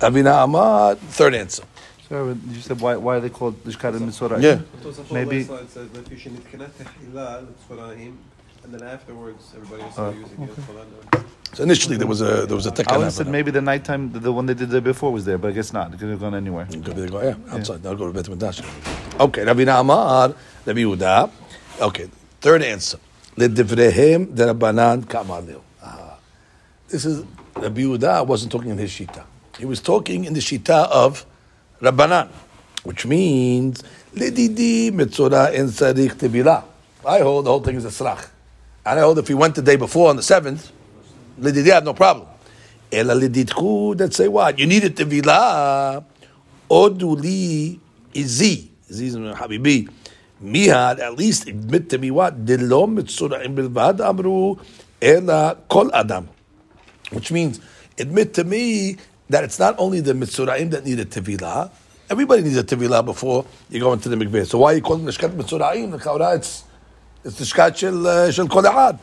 [0.00, 1.64] Ravina Amar, third answer.
[2.08, 4.40] So you said why why are they called Lishkat and Mitzorah?
[4.42, 4.60] Yeah.
[5.12, 5.44] Maybe-
[8.70, 8.78] Maybe.
[8.78, 10.42] Slide says that you should nitkanat tehila l'tzorahim, and then afterwards everybody will start using
[10.42, 10.54] it.
[10.54, 11.24] for that.
[11.54, 13.04] So initially there was a there was a I would tekana.
[13.04, 15.48] have said maybe the nighttime, the, the one they did there before was there, but
[15.48, 15.94] I guess not.
[15.94, 16.66] It could have gone anywhere.
[16.66, 17.82] Could be they go, yeah, outside.
[17.82, 18.60] They'll go to Beit Midrash.
[19.18, 20.34] Okay, Ravina Amar,
[20.66, 21.30] Rabbi Yehuda.
[21.80, 22.08] Okay,
[22.40, 22.98] third answer.
[23.36, 25.62] Ledivrehem derabanan kamalil.
[26.88, 27.24] This is
[27.56, 29.24] Rabbi Yehuda wasn't talking in his shita.
[29.58, 31.24] He was talking in the shita of
[31.80, 32.28] Rabbanan,
[32.84, 33.82] which means
[34.14, 36.64] lididi mitzora en sarich tevila.
[37.06, 38.28] I hold the whole thing is a srach,
[38.96, 40.72] I hold if he went the day before on the seventh,
[41.40, 42.26] lididi I have no problem.
[42.90, 46.04] Ela lididku that say what you needed tevila.
[46.70, 47.78] Oduli
[48.14, 48.68] izi.
[48.88, 49.90] Is habibi.
[50.40, 52.46] Mihad, at least admit to me what?
[52.46, 54.56] Dilo mitzura'im bilvad amru
[55.02, 56.28] ela kol adam.
[57.10, 57.60] Which means,
[57.98, 58.96] admit to me
[59.28, 61.70] that it's not only the mitzura'im that need a tevilah.
[62.08, 64.46] Everybody needs a tevilah before you go into the mikveh.
[64.46, 65.90] So why are you calling the shkat mitzura'im?
[65.90, 66.64] The it's,
[67.24, 68.98] it's the shkat shel, uh, shel kol ahad.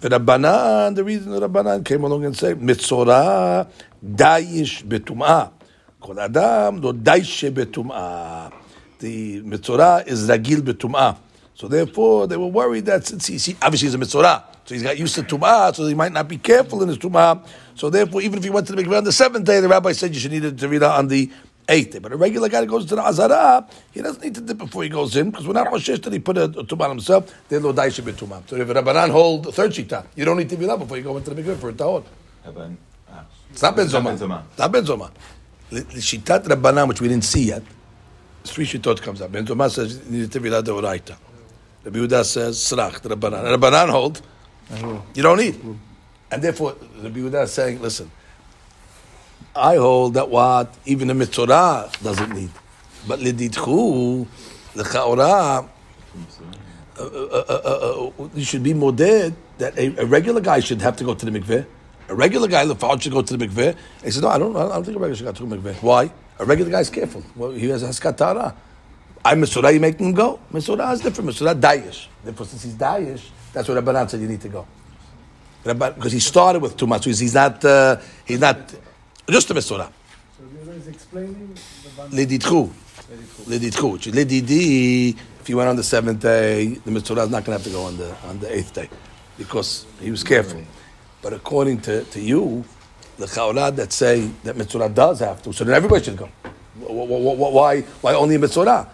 [0.00, 3.68] Rabbanan, the reason the Rabbanan came along and said, mitzorah
[4.04, 5.52] daish betum'ah.
[6.00, 8.52] Kol adam lo daishe betum'ah.
[8.98, 11.18] The mitzorah is ragil betum'ah.
[11.54, 14.82] So therefore, they were worried that since he, he obviously he's a mitzorah, so he's
[14.82, 17.46] got used to tum'ah, so he might not be careful in his tum'ah.
[17.74, 19.92] So therefore, even if he went to the mikveh on the seventh day, the rabbi
[19.92, 21.30] said you should need a tevila on the
[21.70, 22.00] eighth.
[22.02, 24.82] But a regular guy that goes to the azara, he doesn't need to dip before
[24.82, 27.32] he goes in, because we're not choshesh that he put a, a tum'ah on himself.
[27.48, 28.48] They lo daishe betum'ah.
[28.48, 31.16] So if a rabbanan hold the third shita, you don't need tevila before you go
[31.16, 32.04] into the mikveh for a tahor.
[32.46, 32.76] Aban-
[33.10, 33.24] ah.
[33.50, 34.18] It's not Ben It's not Zoma.
[34.18, 35.10] Ben It's not Ben Zoma.
[35.70, 37.62] The the Shitat Rabbanan, which we didn't see yet,
[38.44, 39.32] three Shitot comes up.
[39.32, 41.16] Ben Zoma says, you need to be the Oraita.
[41.84, 43.44] Rabbi Yehuda says, Srach, the Rabbanan.
[43.46, 44.20] And Rabbanan hold,
[45.14, 45.58] you don't need.
[46.30, 48.10] And therefore, Rabbi Yehuda is saying, listen,
[49.54, 52.50] I hold that what even the Mitzorah doesn't need.
[53.06, 54.26] But Liditchu,
[54.74, 55.68] the Chaorah,
[56.98, 60.82] uh, uh, uh, uh, you should be more dead that a, a regular guy should
[60.82, 61.66] have to go to the mikveh.
[62.08, 63.76] A regular guy, the father should go to the mikveh.
[64.04, 65.82] He said, no, I don't, I don't think a regular should go to the mikveh.
[65.82, 66.10] Why?
[66.38, 67.22] A regular guy is careful.
[67.36, 68.54] Well, he has haskat tara.
[69.24, 70.40] I'm Misurah, you making him go.
[70.52, 71.30] Misurah is different.
[71.30, 72.06] Misurah dayish.
[72.24, 74.66] Therefore, since he's dayish, that's what Rabbanan said you need to go.
[75.62, 77.04] Because he started with too much.
[77.04, 78.74] He's not, uh, he's not,
[79.30, 79.90] just a Misurah.
[80.36, 81.90] So you guys explaining the.
[82.16, 83.92] Liditchu.
[83.92, 87.58] which is Lididi, if you went on the seventh day, the Mitzvah is not going
[87.58, 88.88] to have to go on the on the eighth day
[89.38, 90.62] because he was careful.
[91.22, 92.64] But according to, to you,
[93.18, 96.26] the Chaurah that say that Mitzvah does have to, so then everybody should go.
[96.26, 98.88] Wh- wh- wh- wh- Why, why only Mitzvah?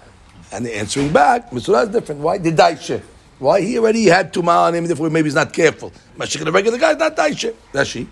[0.53, 2.21] And the answering back, Mitzvah is different.
[2.21, 2.39] Why?
[2.39, 3.03] The Daishe.
[3.39, 3.61] Why?
[3.61, 5.93] He already had Tumah on him, therefore maybe he's not careful.
[6.17, 7.55] Mashik the regular guy is not Daisha.
[7.73, 8.09] That's she.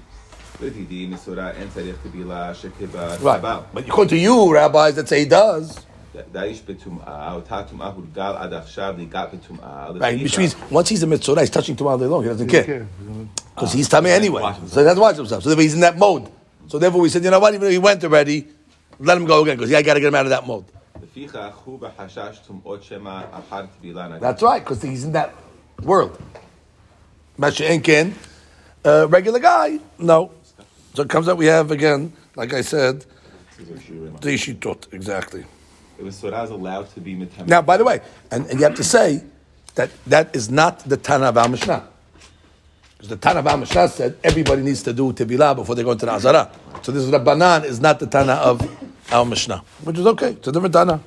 [3.21, 3.41] Right.
[3.73, 5.81] But according to you, rabbis that say he does.
[10.01, 12.23] Right, which means once he's a mitzvah, he's touching tomorrow day long.
[12.23, 12.87] He doesn't care.
[13.55, 14.41] Because he's tummy anyway.
[14.69, 15.43] So he has to watch himself.
[15.43, 16.31] So he's in that mode.
[16.69, 18.47] So therefore we said, you know what, even though he went already,
[19.01, 20.65] let him go again, because I got to get him out of that mode.
[24.21, 25.35] That's right, because he's in that
[25.83, 26.17] world.
[28.85, 30.31] Uh, regular guy, no.
[30.95, 33.05] So it comes out we have again, like I said,
[34.21, 35.45] three shitot exactly.
[35.99, 37.47] It was Soraz allowed to be mitamim.
[37.49, 39.23] Now, by the way, and, and you have to say
[39.75, 41.89] that that is not the Tana of Mishnah.
[42.97, 46.07] Because the Tana of Mishnah said everybody needs to do Tevilah before they go into
[46.07, 46.51] the Azara.
[46.83, 48.61] So this Rabbanan is not the Tana of
[49.13, 50.31] our Mishnah, which is okay.
[50.31, 51.01] It's a different Tana.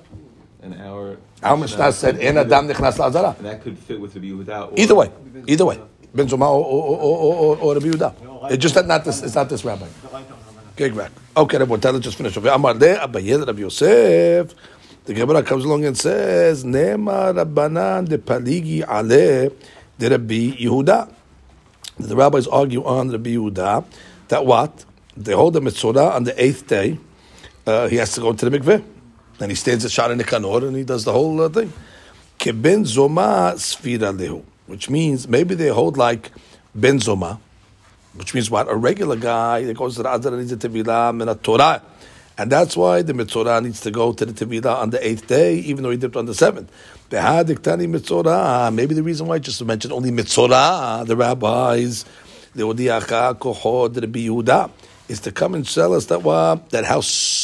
[0.64, 4.38] And our, our Mishnah said, "En Adam Nichnas Azara." That could fit with the view
[4.38, 4.78] without.
[4.78, 5.12] Either way,
[5.48, 5.80] either way.
[6.14, 8.52] Ben Zoma or, or, or, or, Rabbi Yehuda.
[8.52, 9.88] It's just that not this, it's not this rabbi.
[10.74, 11.12] Okay, back.
[11.36, 12.38] Okay, Rabbi, let's just finish.
[12.38, 14.54] Amar le Abaye Rabbi Yosef.
[15.06, 19.52] The Gemara comes along and says, Nema Rabbanan de Paligi Ale
[19.98, 21.14] de Rabbi Yehuda.
[22.00, 23.86] The rabbis argue on Rabbi Yehuda
[24.28, 24.86] that what?
[25.16, 27.00] They hold the mitzvah on the eighth day.
[27.66, 28.84] Uh, he has to go to the mikveh.
[29.40, 31.72] And he stands at Shara Nikanor and he does the whole uh, thing.
[32.40, 34.44] Keben Zoma Sfira Lehu.
[34.68, 36.32] Which means maybe they hold like
[36.76, 37.40] Ben Zoma,
[38.16, 38.70] which means what?
[38.70, 41.82] A regular guy that goes to the Azara needs a Tevilah and a Torah.
[42.40, 45.56] And that's why the Mitzorah needs to go to the Tevilah on the eighth day,
[45.56, 46.72] even though he dipped on the seventh.
[47.10, 48.72] Behadiktani Mitzorah.
[48.74, 52.06] Maybe the reason why I just to mention only Mitzorah, the rabbis,
[52.54, 54.70] the Odiacha Kohod, the Rabbi Yehuda,
[55.08, 57.02] is to come and tell us that what that how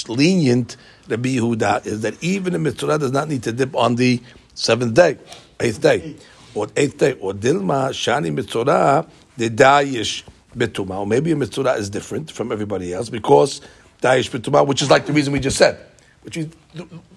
[0.08, 4.22] lenient Rabbi Yehuda is that even a Mitzorah does not need to dip on the
[4.54, 5.18] seventh day,
[5.60, 6.16] eighth day,
[6.56, 10.24] or day, or Dilma Shani Mitzorah, the Dayish
[10.56, 11.00] Betuma.
[11.00, 13.62] Or maybe a Mitzorah is different from everybody else because
[14.02, 15.78] Dayish Betuma, which is like the reason we just said.
[16.22, 16.48] Which is,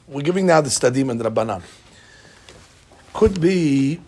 [0.09, 1.63] we're giving now the Stadim and the Rabbanan.
[3.13, 4.01] Could be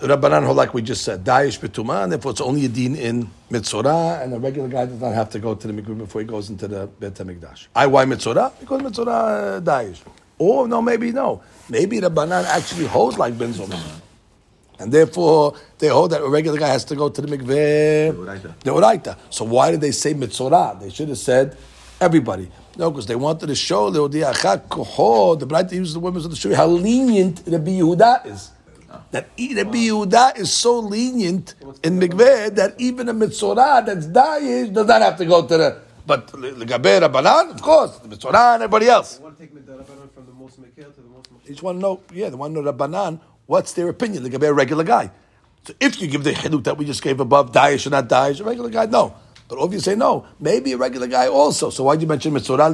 [0.00, 4.22] Rabbanan, like we just said, Daesh Betuma, and therefore it's only a din in Mitzorah,
[4.22, 6.50] and a regular guy does not have to go to the mikveh before he goes
[6.50, 7.66] into the Bet HaMikdash.
[7.74, 8.52] I, why Mitzorah?
[8.60, 10.10] Because Mitzorah uh.
[10.38, 11.42] Or, no, maybe no.
[11.68, 14.00] Maybe the Rabbanan actually holds like Ben Zoma.
[14.78, 18.12] And therefore, they hold that a regular guy has to go to the mikveh.
[18.62, 19.18] Deoraita.
[19.30, 20.80] So why did they say Mitzorah?
[20.80, 21.56] They should have said
[22.00, 22.50] everybody.
[22.76, 26.66] No, because they wanted to show the the Braita uses the women to show how
[26.66, 28.52] lenient Rabbi Yehuda is.
[29.10, 34.86] That Rabbi Yehuda is so lenient in mikveh that even a Mitzorah that's Daesh does
[34.86, 35.80] not have to go to the.
[36.06, 39.18] But Legabe Rabbanan, of course, the Mitzorah and everybody else.
[39.18, 41.28] I want to take from the most Mikhail to the most.
[41.48, 44.22] Each one know, yeah, the one know Rabbanan, what's their opinion?
[44.22, 45.10] They could be a regular guy.
[45.64, 48.40] So if you give the chiluk that we just gave above, Daesh or not Daesh,
[48.40, 49.14] a regular guy, no.
[49.48, 51.70] But if you say no, maybe a regular guy also.
[51.70, 52.70] So why do you mention Mitzorah?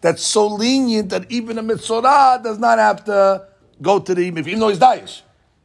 [0.00, 3.46] That's so lenient that even a Mitzorah does not have to
[3.80, 5.22] go to the, even though he's Daesh.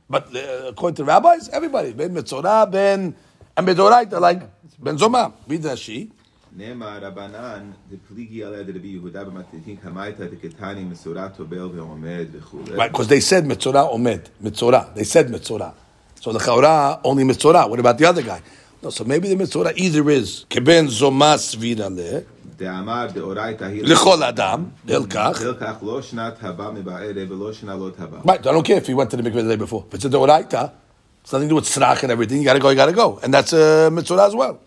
[0.07, 3.15] But uh, according to rabbis, everybody, Ben Mitzorah, Ben,
[3.57, 4.43] and Bedorai, they're like,
[4.77, 6.11] Ben Zoma, Bidashi.
[6.56, 12.76] נאמר רבנן, דפליגי עליה דרבי יהודה במתניתין קמייתא דקטני מסורה טובל ועומד וכולי.
[12.76, 14.28] Right, because they said Mitzorah Omed.
[14.42, 14.94] Mitzorah.
[14.94, 15.72] They said Mitzorah.
[16.20, 17.68] So the Chaura, only Mitzorah.
[17.70, 18.42] What about the other guy?
[18.82, 22.24] No, so maybe the Mitzorah either is Keben Zomas Vidale,
[22.56, 23.84] דאמר דאורייתא היא...
[23.84, 25.42] Lichol Adam, Hilkach.
[25.42, 28.20] הלקח לא שנת הבא מבערב ולא שנה לא תבא.
[28.24, 29.84] Right, I don't care if he went to the mikveh the day before.
[29.88, 30.72] If it's a Doraita,
[31.22, 32.38] it's nothing to do with Srach and everything.
[32.38, 33.18] You gotta go, you gotta go.
[33.22, 34.58] And that's a Mitzorah as well.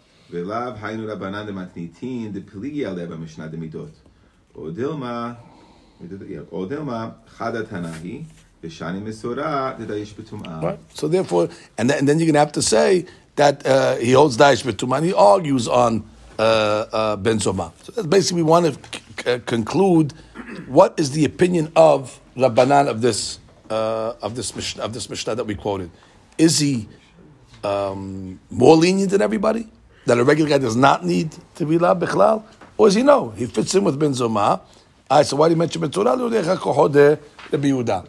[10.63, 10.79] Right.
[10.95, 11.49] So therefore,
[11.79, 13.07] and, th- and then you're going to have to say
[13.37, 16.09] that uh, he holds Daesh B'tumah and he argues on
[16.39, 16.43] uh,
[16.93, 17.73] uh, Ben Zoma.
[17.83, 20.13] So that's basically, we want to c- c- conclude
[20.67, 23.39] what is the opinion of Rabbanan of this
[23.71, 25.91] uh, of this Mishnah of this Mishnah that we quoted.
[26.39, 26.89] Is he
[27.65, 29.69] um, more lenient than everybody?
[30.09, 32.43] That a regular guy does not need to be la bichlal,
[32.79, 33.29] or is he no?
[33.29, 34.61] He fits in with Ben Zoma.
[35.11, 36.17] All right, so why do you mention Torah?
[36.17, 38.09] Rabbi Yehuda.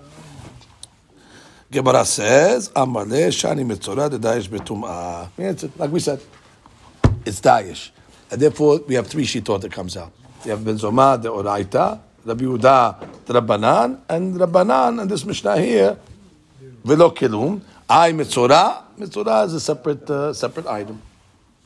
[1.69, 5.29] Gemara says, Amale Shani Mitzorah, the Daesh Betum'ah.
[5.35, 6.21] The answer, like we said,
[7.25, 7.91] it's Daesh.
[8.31, 10.13] And therefore, we have three shitot that comes out.
[10.45, 15.59] You have Ben Zoma, the Oraita, Rabbi Yehuda, the Rabbanan, and Rabbanan, and this Mishnah
[15.59, 15.97] here,
[16.85, 18.83] Velo Kelum, I Mitzorah.
[18.97, 21.01] Mitzorah is a separate, uh, separate item.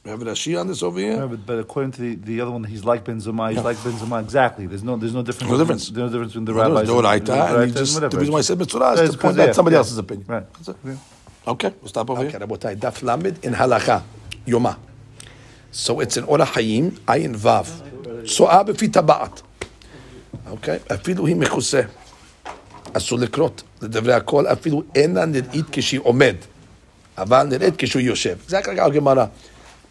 [0.04, 1.28] We have Rashi on this over Yeah, here.
[1.28, 3.51] but, but according to the, the other one, he's like Benzema.
[3.54, 4.66] He's like Benzema exactly.
[4.68, 5.49] There's no there's no difference.
[5.49, 5.89] No difference.
[5.89, 6.88] There's no difference between the No, rabbis.
[6.89, 9.18] no, and- right, and and Baraita just, the reason why I said Mitzvah is to
[9.18, 9.78] point out yeah, somebody yeah.
[9.78, 10.26] else's opinion.
[10.28, 10.43] Right.
[10.68, 10.76] It.
[10.86, 10.95] Yeah.
[11.47, 12.30] Okay, we'll stop over here.
[12.36, 14.04] Okay, Rabotai, Daf Lamed in Halacha,
[14.45, 14.78] Yoma.
[15.72, 17.68] So it's in Ora Hayim, Ayin Vav.
[18.26, 19.41] So'a בפי טבעת.
[20.49, 20.80] אוקיי?
[20.93, 21.82] אפילו היא מכוסה.
[22.93, 23.64] אסור לקרות.
[23.82, 26.36] לדברי הכל, אפילו אינה נראית כשהיא עומד.
[27.18, 28.38] אבל נראית כשהוא יושב.
[28.49, 29.28] Exactly like our Gemara.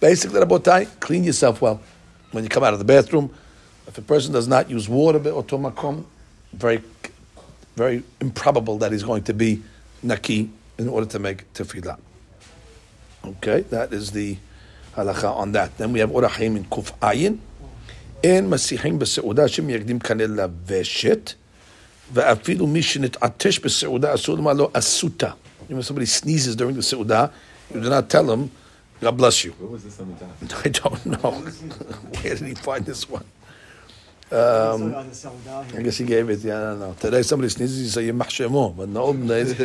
[0.03, 1.81] Basically, Rabotai, clean yourself well.
[2.33, 3.33] When you come out of the bathroom,
[3.87, 6.03] if a person does not use water or tomakom,
[6.53, 6.83] very,
[7.77, 9.63] very improbable that he's going to be
[10.03, 12.01] naki in order to make tefillah.
[13.25, 14.39] Okay, that is the
[14.97, 15.79] halacha on that.
[15.79, 17.39] Then we have orachim in kuf ayin,
[18.25, 21.37] in masihim b'seudah shem yagdim kanel laveshet,
[22.13, 25.37] ve'afilu mishinit atesh b'seudah asur lo asuta.
[25.69, 27.31] You know, somebody sneezes during the seudah,
[27.73, 28.51] you do not tell him
[29.03, 29.51] God bless you.
[29.59, 30.31] Where was this on the top?
[30.65, 31.31] I don't know.
[32.23, 33.25] Where did he find this one?
[34.31, 35.11] Um, um
[35.77, 36.39] I guess he gave it.
[36.39, 36.95] Yeah, I don't know.
[36.99, 39.59] Today somebody sneezes, you say Yemachshemo, but in the olden days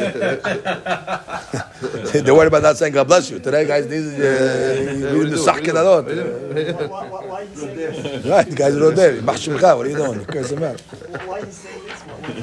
[2.23, 3.37] they worried about not saying God bless you.
[3.39, 5.75] Today, guys sneezes, uh, you in the socket.
[5.75, 8.25] Why you saying this?
[8.33, 8.97] Right, guys are not
[9.77, 10.19] what are you doing?
[10.19, 10.81] You curse him out.
[10.81, 11.83] Why you saying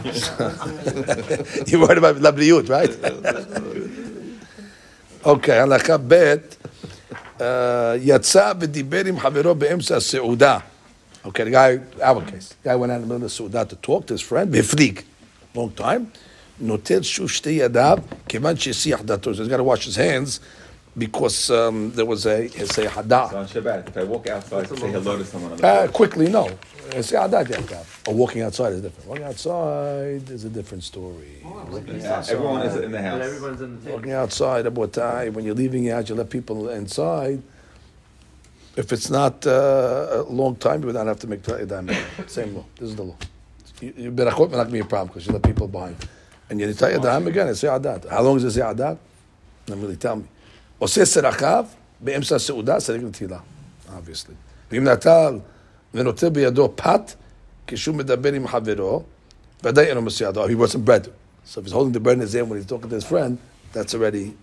[0.05, 1.73] this?
[1.73, 2.91] You worried about labriyut, right?
[5.27, 6.57] okay, halakha bet.
[8.02, 10.58] יצא ודיבר עם חברו באמצע הסעודה.
[11.26, 13.64] Okay, the guy, our case, the guy went out in the middle of the סעודה
[13.66, 15.00] to talk to his friend, והפליג,
[15.56, 16.02] long time,
[16.62, 17.98] נוטל שוב שתי ידיו,
[18.28, 20.40] כיוון שהסיח דעתו, so he's got to wash his hands,
[20.98, 23.30] because um, there was a, say, So hadah.
[23.36, 25.94] on Shabbat, if I walk outside to say hello to someone on the Uh, porch,
[25.94, 26.50] quickly, no.
[26.93, 29.09] Uh, or walking outside is different.
[29.09, 31.43] Walking outside is a different story.
[31.45, 31.61] Oh,
[32.29, 33.21] everyone is in the house.
[33.21, 33.97] Everyone's in the table.
[33.97, 34.67] Walking outside,
[35.35, 37.43] when you're leaving out, you let people inside.
[38.77, 41.91] If it's not uh, a long time, you would not have to make time.
[42.27, 42.65] Same law.
[42.77, 43.17] This is the law.
[43.81, 45.97] You better quote not be a problem because you let people behind.
[46.51, 48.09] And you tell Adam again, it's Adat.
[48.11, 48.99] How long is it Adat?
[49.69, 50.25] Not really tell me.
[50.79, 51.69] Or say Serachav,
[52.03, 52.79] Be'emsa Seudah,
[53.11, 53.43] tila.
[53.91, 54.37] Obviously.
[54.71, 55.54] Obviously.
[55.94, 57.14] נטל ונוטל בידו פת,
[57.68, 59.04] כשהוא מדבר עם חברו,
[59.64, 61.08] ודאי אינו מסיע ידו, he wasn't bread.
[61.46, 63.38] So if he's holding the bread in his hand when he's talking to his friend,
[63.74, 64.36] that's already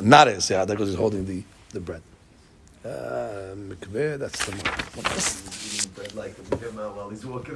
[0.00, 2.02] not a siyada because he's holding the, the bread.
[2.84, 2.88] Uh,
[3.56, 4.52] mikveh, that's the
[5.96, 7.44] But like, we him out while he's walking